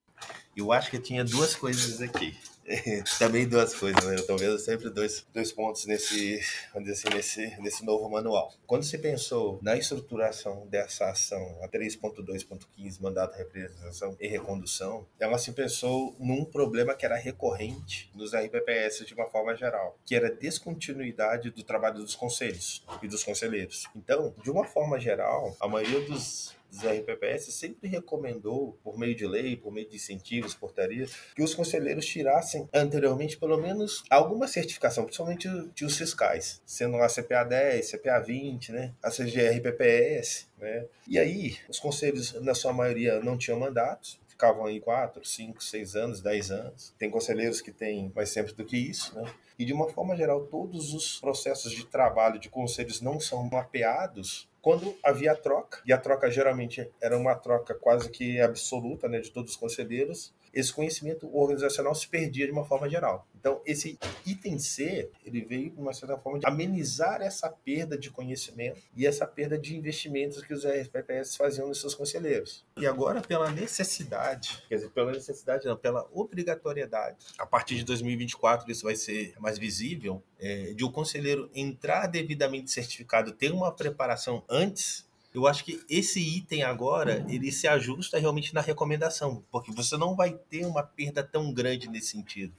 [0.54, 2.36] Eu acho que tinha duas coisas aqui.
[3.18, 4.14] também duas coisas, né?
[4.16, 6.40] Eu tô vendo sempre dois, dois pontos nesse,
[6.74, 8.52] assim, nesse, nesse novo manual.
[8.66, 15.52] Quando se pensou na estruturação dessa ação, a 3.2.15, mandato, representação e recondução, ela se
[15.52, 20.32] pensou num problema que era recorrente nos RPPS de uma forma geral, que era a
[20.32, 23.86] descontinuidade do trabalho dos conselhos e dos conselheiros.
[23.96, 29.26] Então, de uma forma geral, a maioria dos dos RPPS sempre recomendou, por meio de
[29.26, 35.04] lei, por meio de incentivos, portarias, que os conselheiros tirassem anteriormente pelo menos alguma certificação,
[35.04, 40.86] principalmente de os fiscais, sendo a CPA 10, CPA 20, né, a CGRPPS, né?
[41.08, 45.96] E aí, os conselhos, na sua maioria, não tinham mandatos, ficavam aí 4, 5, 6
[45.96, 46.94] anos, 10 anos.
[46.98, 49.30] Tem conselheiros que têm mais tempo do que isso, né?
[49.58, 54.48] E de uma forma geral, todos os processos de trabalho de conselhos não são mapeados
[54.62, 59.30] quando havia troca, e a troca geralmente era uma troca quase que absoluta né, de
[59.30, 63.26] todos os conselheiros, esse conhecimento organizacional se perdia de uma forma geral.
[63.38, 68.10] Então, esse item C, ele veio, de uma certa forma, de amenizar essa perda de
[68.10, 72.66] conhecimento e essa perda de investimentos que os RPPS faziam nos seus conselheiros.
[72.76, 78.70] E agora, pela necessidade, quer dizer, pela necessidade não, pela obrigatoriedade, a partir de 2024
[78.70, 84.44] isso vai ser mais visível, é, de o conselheiro entrar devidamente certificado, ter uma preparação
[84.48, 89.96] antes eu acho que esse item agora, ele se ajusta realmente na recomendação, porque você
[89.96, 92.52] não vai ter uma perda tão grande nesse sentido.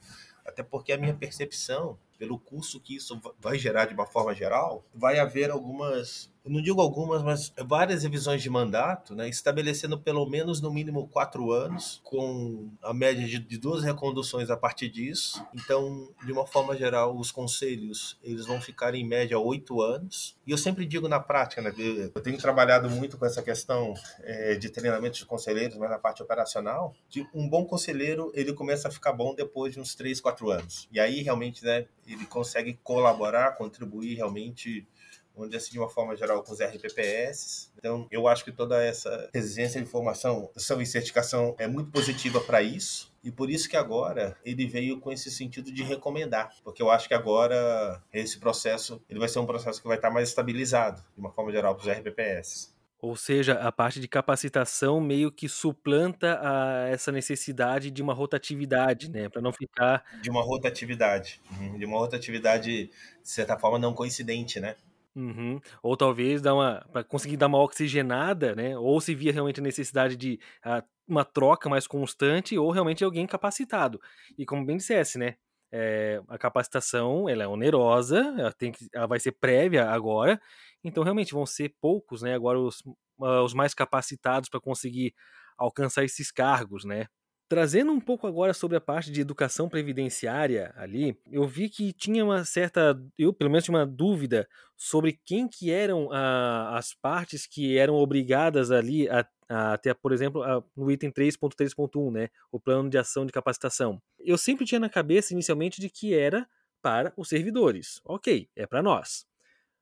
[0.44, 4.84] Até porque a minha percepção, pelo curso que isso vai gerar de uma forma geral,
[4.94, 10.60] vai haver algumas não digo algumas, mas várias revisões de mandato, né, estabelecendo pelo menos
[10.60, 15.44] no mínimo quatro anos, com a média de, de duas reconduções a partir disso.
[15.54, 20.36] Então, de uma forma geral, os conselhos eles vão ficar em média oito anos.
[20.46, 21.72] E eu sempre digo na prática, né,
[22.14, 26.22] eu tenho trabalhado muito com essa questão é, de treinamento de conselheiros, mas na parte
[26.22, 30.50] operacional, de um bom conselheiro ele começa a ficar bom depois de uns três, quatro
[30.50, 30.88] anos.
[30.90, 34.86] E aí realmente, né, ele consegue colaborar, contribuir realmente
[35.36, 37.70] onde assim de uma forma geral com os RPPS.
[37.76, 42.62] Então, eu acho que toda essa resistência de informação, e certificação é muito positiva para
[42.62, 43.12] isso.
[43.24, 47.06] E por isso que agora ele veio com esse sentido de recomendar, porque eu acho
[47.06, 51.20] que agora esse processo ele vai ser um processo que vai estar mais estabilizado, de
[51.20, 52.72] uma forma geral, para os RPPS.
[53.02, 59.10] Ou seja, a parte de capacitação meio que suplanta a essa necessidade de uma rotatividade,
[59.10, 59.28] né?
[59.28, 60.04] Para não ficar.
[60.22, 61.40] De uma rotatividade.
[61.50, 61.78] Uhum.
[61.78, 64.76] De uma rotatividade, de certa forma, não coincidente, né?
[65.14, 65.60] Uhum.
[65.82, 68.78] Ou talvez dar uma para conseguir dar uma oxigenada, né?
[68.78, 73.26] Ou se via realmente a necessidade de uh, uma troca mais constante, ou realmente alguém
[73.26, 74.00] capacitado.
[74.38, 75.36] E como bem dissesse, né?
[75.70, 80.38] É, a capacitação ela é onerosa, ela, tem que, ela vai ser prévia agora,
[80.84, 82.34] então realmente vão ser poucos, né?
[82.34, 82.80] Agora os,
[83.18, 85.14] uh, os mais capacitados para conseguir
[85.58, 87.06] alcançar esses cargos, né?
[87.52, 92.24] Trazendo um pouco agora sobre a parte de educação previdenciária ali, eu vi que tinha
[92.24, 97.46] uma certa, eu pelo menos tinha uma dúvida sobre quem que eram a, as partes
[97.46, 102.58] que eram obrigadas ali a, a ter, por exemplo, a, no item 3.3.1, né, o
[102.58, 104.00] plano de ação de capacitação.
[104.18, 106.48] Eu sempre tinha na cabeça inicialmente de que era
[106.80, 108.00] para os servidores.
[108.06, 109.26] Ok, é para nós.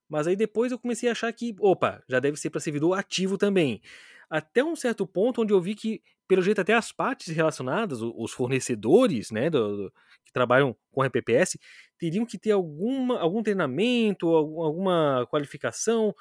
[0.08, 3.38] Mas aí depois eu comecei a achar que, opa, já deve ser para servidor ativo
[3.38, 3.80] também.
[4.28, 8.30] Até um certo ponto onde eu vi que pelo jeito até as partes relacionadas, os
[8.30, 9.92] fornecedores, né, do, do,
[10.24, 11.58] que trabalham com RPPS,
[11.98, 16.14] teriam que ter alguma, algum treinamento, alguma qualificação.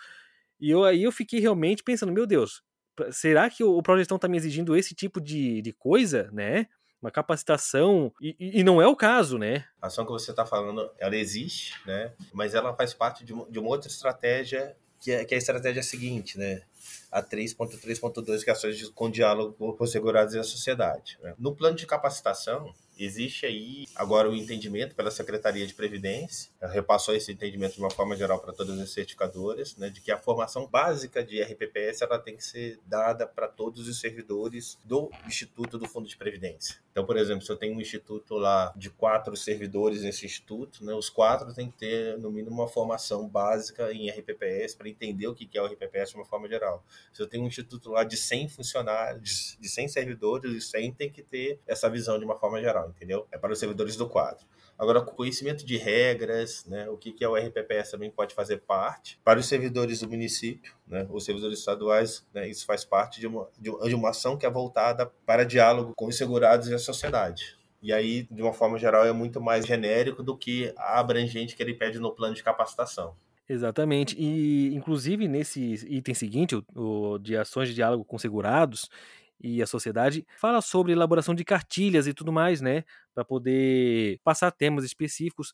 [0.59, 2.63] E eu, aí eu fiquei realmente pensando, meu Deus,
[3.11, 6.65] será que o, o Progestão está me exigindo esse tipo de, de coisa, né?
[6.99, 9.65] Uma capacitação, e, e, não é o caso, né?
[9.79, 12.13] A ação que você está falando, ela existe, né?
[12.33, 15.83] Mas ela faz parte de, de uma outra estratégia, que é, que é a estratégia
[15.83, 16.61] seguinte, né?
[17.11, 21.17] a 3.3.2, que é ações com diálogo com segurados e a sociedade.
[21.21, 21.33] Né?
[21.39, 27.31] No plano de capacitação, Existe aí agora o entendimento pela Secretaria de Previdência, repassou esse
[27.31, 31.23] entendimento de uma forma geral para todas as certificadoras, né, de que a formação básica
[31.23, 36.09] de RPPS ela tem que ser dada para todos os servidores do Instituto do Fundo
[36.09, 36.75] de Previdência.
[36.91, 40.93] Então, por exemplo, se eu tenho um instituto lá de quatro servidores nesse instituto, né,
[40.93, 45.33] os quatro têm que ter, no mínimo, uma formação básica em RPPS para entender o
[45.33, 46.83] que é o RPPS de uma forma geral.
[47.13, 51.09] Se eu tenho um instituto lá de 100 funcionários, de 100 servidores, os 100 tem
[51.09, 53.27] que ter essa visão de uma forma geral entendeu?
[53.31, 54.45] É para os servidores do quadro.
[54.77, 59.19] Agora, conhecimento de regras, né, o que, que é o RPPS também pode fazer parte.
[59.25, 63.49] Para os servidores do município, né, os servidores estaduais, né, isso faz parte de uma,
[63.59, 67.57] de uma ação que é voltada para diálogo com os segurados e a sociedade.
[67.81, 71.63] E aí, de uma forma geral, é muito mais genérico do que a abrangente que
[71.63, 73.15] ele pede no plano de capacitação.
[73.49, 74.15] Exatamente.
[74.17, 78.89] E, inclusive, nesse item seguinte, o, o de ações de diálogo com segurados,
[79.41, 82.83] e a sociedade, fala sobre elaboração de cartilhas e tudo mais, né?
[83.13, 85.53] Para poder passar temas específicos.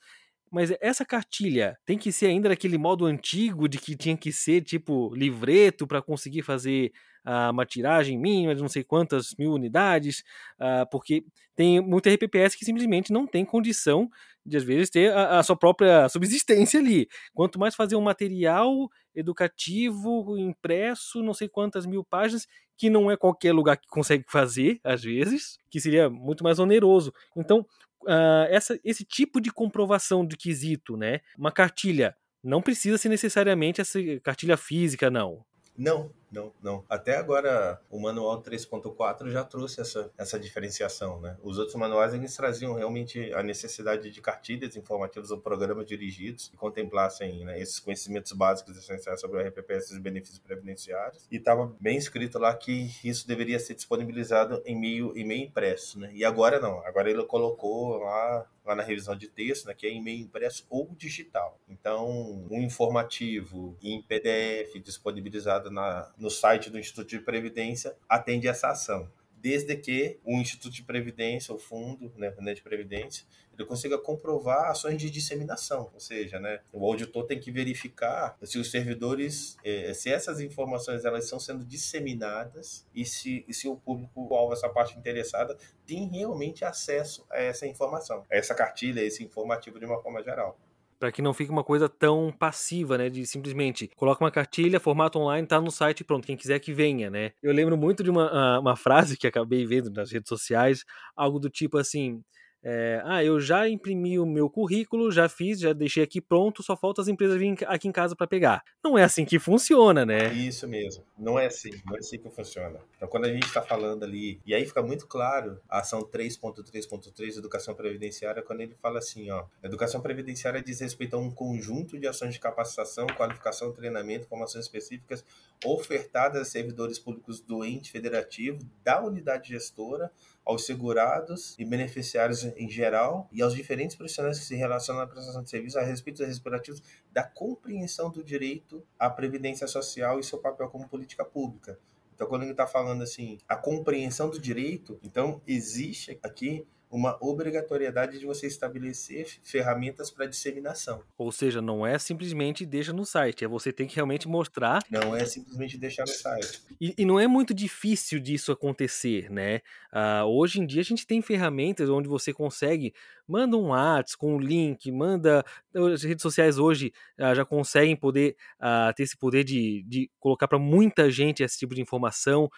[0.52, 4.62] Mas essa cartilha tem que ser ainda daquele modo antigo de que tinha que ser
[4.62, 6.92] tipo livreto para conseguir fazer
[7.26, 10.24] uh, uma tiragem mínima de não sei quantas mil unidades,
[10.60, 14.10] uh, porque tem muita RPPS que simplesmente não tem condição
[14.46, 17.08] de às vezes ter a, a, sua própria subsistência ali.
[17.34, 22.46] Quanto mais fazer um material educativo impresso, não sei quantas mil páginas,
[22.78, 27.12] que não é qualquer lugar que consegue fazer, às vezes, que seria muito mais oneroso.
[27.36, 27.66] Então,
[28.06, 31.22] uh, essa, esse tipo de comprovação de quesito, né?
[31.38, 35.44] Uma cartilha não precisa ser necessariamente essa cartilha física, não.
[35.78, 36.84] Não, não, não.
[36.90, 41.38] Até agora, o manual 3.4 já trouxe essa, essa diferenciação, né?
[41.42, 46.58] Os outros manuais, eles traziam realmente a necessidade de cartilhas informativas ou programas dirigidos que
[46.58, 51.26] contemplassem né, esses conhecimentos básicos essenciais sobre o RPPS e benefícios previdenciários.
[51.32, 55.98] E estava bem escrito lá que isso deveria ser disponibilizado em meio, em meio impresso,
[56.00, 56.12] né?
[56.14, 56.86] E agora não.
[56.86, 60.66] Agora ele colocou lá lá na revisão de texto, né, que é em meio impresso
[60.70, 61.60] ou digital.
[61.70, 68.70] Então, um informativo em PDF disponibilizado na, no site do Instituto de Previdência atende essa
[68.70, 69.08] ação.
[69.38, 75.00] Desde que o Instituto de Previdência, o fundo né, de previdência, ele consiga comprovar ações
[75.00, 80.10] de disseminação, ou seja, né, o auditor tem que verificar se os servidores, eh, se
[80.10, 85.56] essas informações elas estão sendo disseminadas e se, e se o público-alvo, essa parte interessada,
[85.86, 90.24] tem realmente acesso a essa informação, a essa cartilha, a esse informativo de uma forma
[90.24, 90.58] geral
[91.00, 95.20] para que não fique uma coisa tão passiva, né, de simplesmente coloca uma cartilha, formato
[95.20, 97.32] online, tá no site, pronto, quem quiser que venha, né?
[97.44, 100.84] Eu lembro muito de uma, ah, uma frase que acabei vendo nas redes sociais,
[101.16, 102.22] algo do tipo assim,
[102.68, 106.76] é, ah, eu já imprimi o meu currículo, já fiz, já deixei aqui pronto, só
[106.76, 108.64] falta as empresas virem aqui em casa para pegar.
[108.84, 110.34] Não é assim que funciona, né?
[110.34, 111.04] Isso mesmo.
[111.16, 112.80] Não é assim, não é assim que funciona.
[112.96, 117.38] Então, quando a gente está falando ali, e aí fica muito claro a ação 3.3.3,
[117.38, 122.08] educação previdenciária, quando ele fala assim, ó, educação previdenciária diz respeito a um conjunto de
[122.08, 125.24] ações de capacitação, qualificação, treinamento, formações específicas
[125.64, 130.12] ofertadas a servidores públicos do ente federativo, da unidade gestora,
[130.46, 135.42] aos segurados e beneficiários em geral e aos diferentes profissionais que se relacionam à prestação
[135.42, 136.82] de serviço a respeito dos respirativos
[137.12, 141.80] da compreensão do direito à previdência social e seu papel como política pública.
[142.14, 148.20] Então, quando ele está falando assim, a compreensão do direito, então existe aqui uma obrigatoriedade
[148.20, 151.02] de você estabelecer ferramentas para disseminação.
[151.18, 154.84] Ou seja, não é simplesmente deixa no site, é você tem que realmente mostrar.
[154.90, 156.62] Não é simplesmente deixar no site.
[156.80, 159.62] E, e não é muito difícil disso acontecer, né?
[159.92, 162.94] Uh, hoje em dia a gente tem ferramentas onde você consegue
[163.28, 165.44] manda um WhatsApp com um link, manda.
[165.74, 170.48] As redes sociais hoje uh, já conseguem poder uh, ter esse poder de, de colocar
[170.48, 172.50] para muita gente esse tipo de informação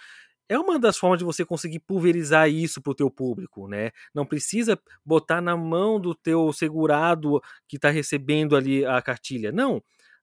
[0.50, 3.92] é uma das formas de você conseguir pulverizar isso para o teu público, né?
[4.14, 9.52] Não precisa botar na mão do teu segurado que está recebendo ali a cartilha.
[9.52, 9.78] Não.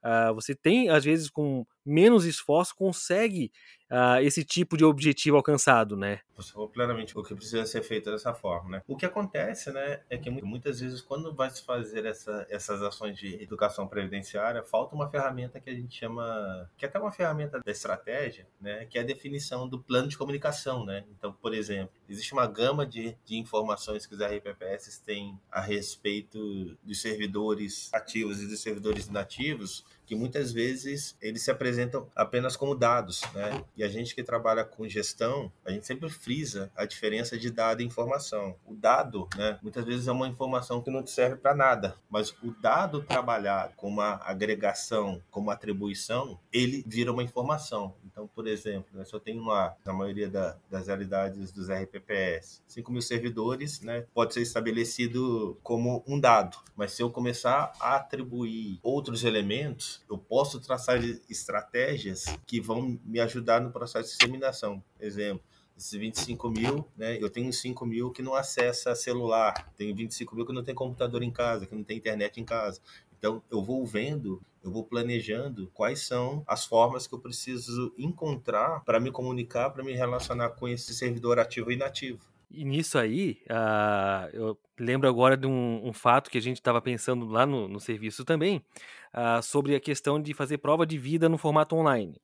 [0.04, 3.50] Uh, você tem, às vezes, com menos esforço, consegue
[3.94, 6.20] uh, esse tipo de objetivo alcançado, né?
[6.36, 8.82] Você falou plenamente o que precisa ser feito dessa forma, né?
[8.88, 13.16] O que acontece, né, é que muitas vezes quando vai se fazer essa, essas ações
[13.16, 17.60] de educação previdenciária, falta uma ferramenta que a gente chama, que é até uma ferramenta
[17.60, 21.04] da estratégia, né, que é a definição do plano de comunicação, né?
[21.16, 26.76] Então, por exemplo, existe uma gama de, de informações que os RPPS têm a respeito
[26.82, 32.74] dos servidores ativos e dos servidores inativos, que muitas vezes eles se apresentam apenas como
[32.74, 33.64] dados, né?
[33.76, 37.82] E a gente que trabalha com gestão, a gente sempre frisa a diferença de dado
[37.82, 38.56] e informação.
[38.66, 42.30] O dado, né, muitas vezes é uma informação que não te serve para nada, mas
[42.42, 47.94] o dado trabalhado com uma agregação, como atribuição, ele vira uma informação.
[48.04, 52.62] Então, por exemplo, né, se eu tenho lá, na maioria da, das realidades dos RPPS,
[52.66, 57.96] 5 mil servidores, né, pode ser estabelecido como um dado, mas se eu começar a
[57.96, 64.82] atribuir outros elementos, eu posso traçar estratégias que vão me ajudar no processo de disseminação.
[65.00, 65.44] Exemplo,
[65.76, 67.18] esses 25 mil, né?
[67.20, 71.22] Eu tenho 5 mil que não acessa celular, tenho 25 mil que não tem computador
[71.22, 72.80] em casa, que não tem internet em casa.
[73.18, 78.80] Então, eu vou vendo, eu vou planejando quais são as formas que eu preciso encontrar
[78.84, 82.20] para me comunicar, para me relacionar com esse servidor ativo e inativo.
[82.50, 86.80] E nisso aí, uh, eu lembro agora de um, um fato que a gente estava
[86.80, 88.64] pensando lá no, no, serviço também,
[89.12, 92.20] uh, sobre a questão de fazer prova de vida no formato online.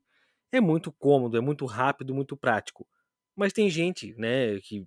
[0.52, 2.86] É muito cômodo, é muito rápido, muito prático.
[3.36, 4.86] Mas tem gente, né, que,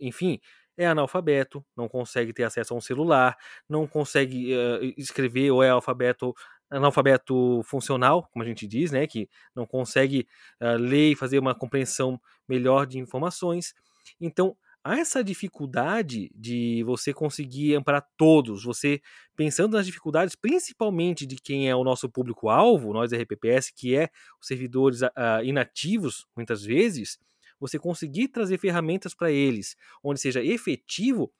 [0.00, 0.40] enfim,
[0.76, 3.36] é analfabeto, não consegue ter acesso a um celular,
[3.68, 6.34] não consegue uh, escrever ou é alfabeto
[6.70, 10.26] analfabeto funcional, como a gente diz, né, que não consegue
[10.60, 13.74] uh, ler e fazer uma compreensão melhor de informações.
[14.20, 19.00] Então, há essa dificuldade de você conseguir amparar todos, você
[19.34, 24.46] pensando nas dificuldades principalmente de quem é o nosso público-alvo, nós RPPS, que é os
[24.46, 27.18] servidores uh, inativos, muitas vezes,
[27.58, 31.32] você conseguir trazer ferramentas para eles, onde seja efetivo,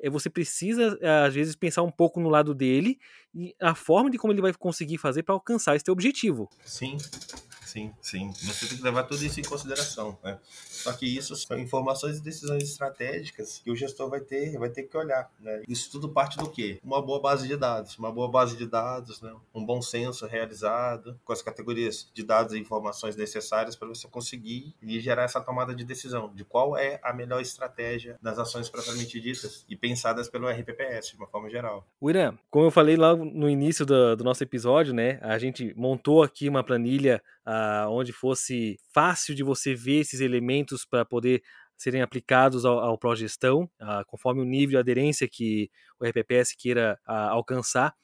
[0.00, 2.98] é, você precisa, às vezes, pensar um pouco no lado dele
[3.34, 6.48] e a forma de como ele vai conseguir fazer para alcançar esse objetivo.
[6.64, 6.96] Sim,
[7.74, 8.32] sim, sim.
[8.32, 10.16] Você tem que levar tudo isso em consideração.
[10.22, 10.38] Né?
[10.44, 14.84] Só que isso são informações e decisões estratégicas que o gestor vai ter, vai ter
[14.84, 15.28] que olhar.
[15.40, 15.62] Né?
[15.68, 16.78] Isso tudo parte do quê?
[16.84, 17.98] Uma boa base de dados.
[17.98, 19.34] Uma boa base de dados, né?
[19.52, 24.74] um bom censo realizado, com as categorias de dados e informações necessárias para você conseguir
[24.80, 29.20] e gerar essa tomada de decisão de qual é a melhor estratégia das ações propriamente
[29.20, 31.84] ditas e pensadas pelo RPPS, de uma forma geral.
[32.00, 36.22] William, como eu falei lá no início do, do nosso episódio, né, a gente montou
[36.22, 37.20] aqui uma planilha
[37.86, 41.42] uh, onde fosse fácil de você ver esses elementos para poder
[41.76, 46.98] serem aplicados ao, ao progestão, uh, conforme o nível de aderência que o RPPS queira
[47.08, 47.94] uh, alcançar.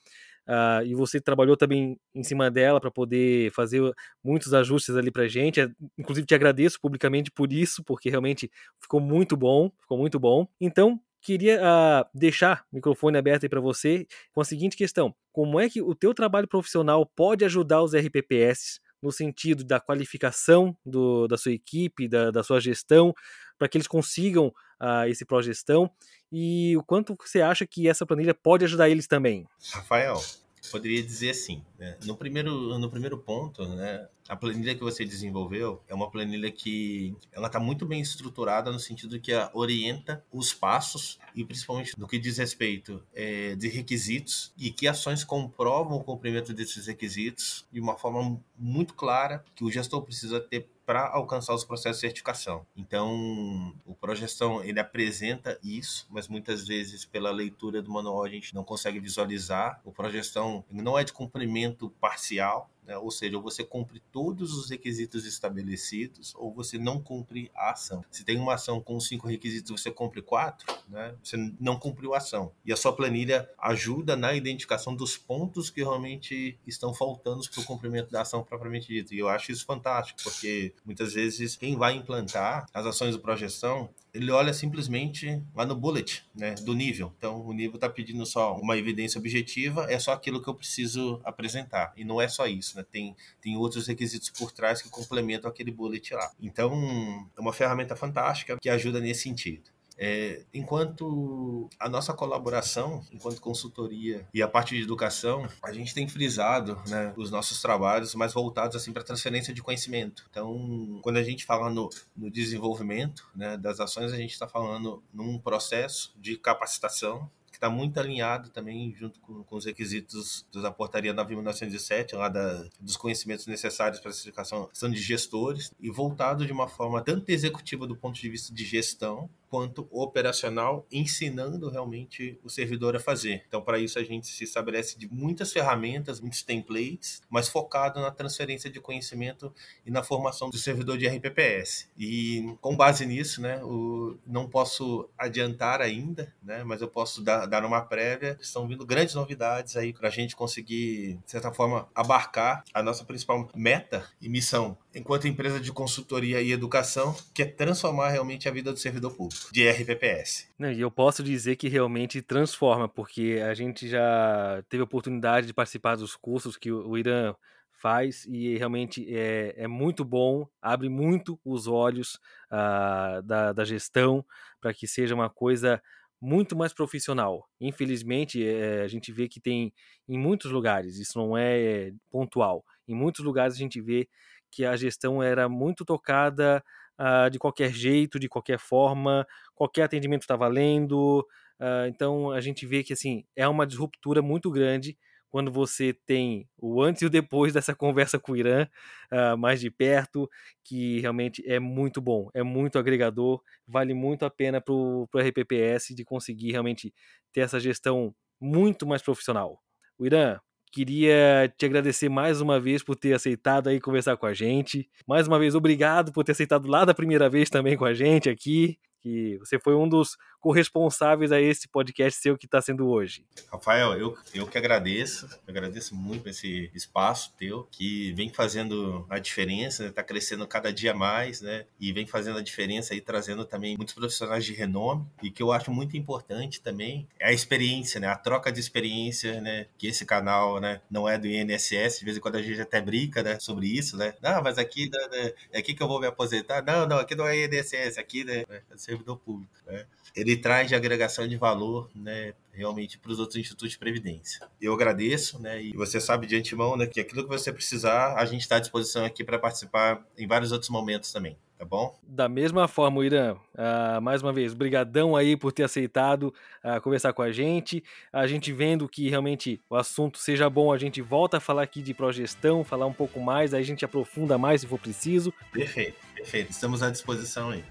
[0.48, 3.80] Uh, e você trabalhou também em cima dela para poder fazer
[4.22, 5.60] muitos ajustes ali para gente.
[5.96, 8.50] Inclusive te agradeço publicamente por isso, porque realmente
[8.80, 10.48] ficou muito bom, ficou muito bom.
[10.60, 15.60] Então queria uh, deixar o microfone aberto aí para você com a seguinte questão: como
[15.60, 21.26] é que o teu trabalho profissional pode ajudar os RPPS no sentido da qualificação do,
[21.26, 23.14] da sua equipe, da, da sua gestão,
[23.58, 24.48] para que eles consigam
[24.80, 25.90] uh, esse pró-gestão
[26.32, 29.46] e o quanto você acha que essa planilha pode ajudar eles também?
[29.72, 30.22] Rafael,
[30.70, 31.96] poderia dizer assim, né?
[32.04, 37.16] no, primeiro, no primeiro ponto, né, a planilha que você desenvolveu é uma planilha que
[37.32, 42.18] ela está muito bem estruturada no sentido que orienta os passos e principalmente no que
[42.18, 47.96] diz respeito é, de requisitos e que ações comprovam o cumprimento desses requisitos de uma
[47.96, 52.66] forma muito clara que o gestor precisa ter para alcançar os processos de certificação.
[52.76, 58.52] Então, o Progestão ele apresenta isso, mas muitas vezes pela leitura do manual a gente
[58.52, 59.80] não consegue visualizar.
[59.84, 62.98] O Progestão não é de cumprimento parcial, né?
[62.98, 68.04] ou seja, ou você cumpre todos os requisitos estabelecidos ou você não cumpre a ação.
[68.10, 71.14] Se tem uma ação com cinco requisitos você cumpre quatro, né?
[71.22, 72.52] você não cumpriu a ação.
[72.64, 77.64] E a sua planilha ajuda na identificação dos pontos que realmente estão faltando para o
[77.64, 79.14] cumprimento da ação propriamente dita.
[79.14, 83.88] E eu acho isso fantástico, porque muitas vezes quem vai implantar as ações de projeção
[84.12, 87.12] ele olha simplesmente lá no bullet, né, do nível.
[87.16, 91.20] Então, o nível está pedindo só uma evidência objetiva, é só aquilo que eu preciso
[91.24, 91.92] apresentar.
[91.96, 92.84] E não é só isso, né?
[92.90, 96.30] Tem, tem outros requisitos por trás que complementam aquele bullet lá.
[96.40, 99.70] Então, é uma ferramenta fantástica que ajuda nesse sentido.
[100.02, 106.08] É, enquanto a nossa colaboração, enquanto consultoria e a parte de educação, a gente tem
[106.08, 110.24] frisado né, os nossos trabalhos mais voltados assim para transferência de conhecimento.
[110.30, 115.02] Então, quando a gente fala no, no desenvolvimento né, das ações, a gente está falando
[115.12, 117.30] num processo de capacitação
[117.60, 122.96] está muito alinhado também junto com, com, os requisitos da portaria 9.907, lá da, dos
[122.96, 127.94] conhecimentos necessários para a certificação de gestores, e voltado de uma forma tanto executiva do
[127.94, 133.42] ponto de vista de gestão, quanto operacional, ensinando realmente o servidor a fazer.
[133.48, 138.12] Então, para isso, a gente se estabelece de muitas ferramentas, muitos templates, mas focado na
[138.12, 139.52] transferência de conhecimento
[139.84, 141.88] e na formação do servidor de RPPS.
[141.98, 147.46] E com base nisso, né, o, não posso adiantar ainda, né, mas eu posso dar,
[147.46, 148.38] dar uma prévia.
[148.40, 153.04] Estão vindo grandes novidades aí para a gente conseguir, de certa forma, abarcar a nossa
[153.04, 158.52] principal meta e missão enquanto empresa de consultoria e educação, que é transformar realmente a
[158.52, 160.48] vida do servidor público, de RPPS.
[160.58, 165.54] E eu posso dizer que realmente transforma, porque a gente já teve a oportunidade de
[165.54, 167.34] participar dos cursos que o Irã
[167.80, 172.20] faz e realmente é, é muito bom, abre muito os olhos
[172.52, 174.24] uh, da, da gestão
[174.60, 175.82] para que seja uma coisa
[176.20, 177.48] muito mais profissional.
[177.58, 179.72] Infelizmente, é, a gente vê que tem
[180.06, 184.06] em muitos lugares, isso não é pontual, em muitos lugares a gente vê
[184.50, 186.62] que a gestão era muito tocada
[186.98, 191.26] uh, de qualquer jeito, de qualquer forma, qualquer atendimento está valendo.
[191.60, 194.96] Uh, então a gente vê que assim é uma disruptura muito grande
[195.30, 198.66] quando você tem o antes e o depois dessa conversa com o Irã
[199.12, 200.28] uh, mais de perto,
[200.64, 205.94] que realmente é muito bom, é muito agregador, vale muito a pena para o RPPS
[205.94, 206.92] de conseguir realmente
[207.32, 209.60] ter essa gestão muito mais profissional.
[209.98, 210.40] O Irã,
[210.72, 214.88] Queria te agradecer mais uma vez por ter aceitado aí conversar com a gente.
[215.06, 218.28] Mais uma vez, obrigado por ter aceitado lá da primeira vez também com a gente
[218.28, 218.78] aqui.
[219.02, 223.24] Que você foi um dos corresponsáveis a esse podcast seu que está sendo hoje.
[223.52, 229.18] Rafael, eu, eu que agradeço, eu agradeço muito esse espaço teu, que vem fazendo a
[229.18, 230.08] diferença, está né?
[230.08, 231.66] crescendo cada dia mais, né?
[231.78, 235.52] E vem fazendo a diferença aí, trazendo também muitos profissionais de renome, e que eu
[235.52, 238.08] acho muito importante também é a experiência, né?
[238.08, 239.66] A troca de experiência, né?
[239.76, 240.80] Que esse canal, né?
[240.90, 243.38] Não é do INSS, de vez em quando a gente até brinca, né?
[243.38, 244.14] Sobre isso, né?
[244.22, 246.62] Não, mas aqui né, é aqui que eu vou me aposentar.
[246.62, 249.86] Não, não, aqui não é INSS, aqui né, é servidor público, né?
[250.14, 254.46] ele traz de agregação de valor, né, realmente para os outros institutos de previdência.
[254.60, 258.24] Eu agradeço, né, e você sabe de antemão, né, que aquilo que você precisar, a
[258.24, 261.36] gente está à disposição aqui para participar em vários outros momentos também.
[261.58, 261.94] Tá bom?
[262.02, 266.32] Da mesma forma, Irã, uh, mais uma vez, brigadão aí por ter aceitado
[266.64, 267.84] uh, conversar com a gente.
[268.10, 271.82] A gente vendo que realmente o assunto seja bom, a gente volta a falar aqui
[271.82, 275.34] de progestão, falar um pouco mais, aí a gente aprofunda mais se for preciso.
[275.52, 276.50] Perfeito, perfeito.
[276.50, 277.62] Estamos à disposição aí.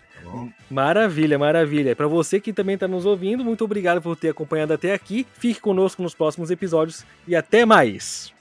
[0.70, 1.95] Maravilha, maravilha.
[1.95, 5.26] Para você que também está nos ouvindo, muito obrigado por ter acompanhado até aqui.
[5.34, 8.34] Fique conosco nos próximos episódios e até mais.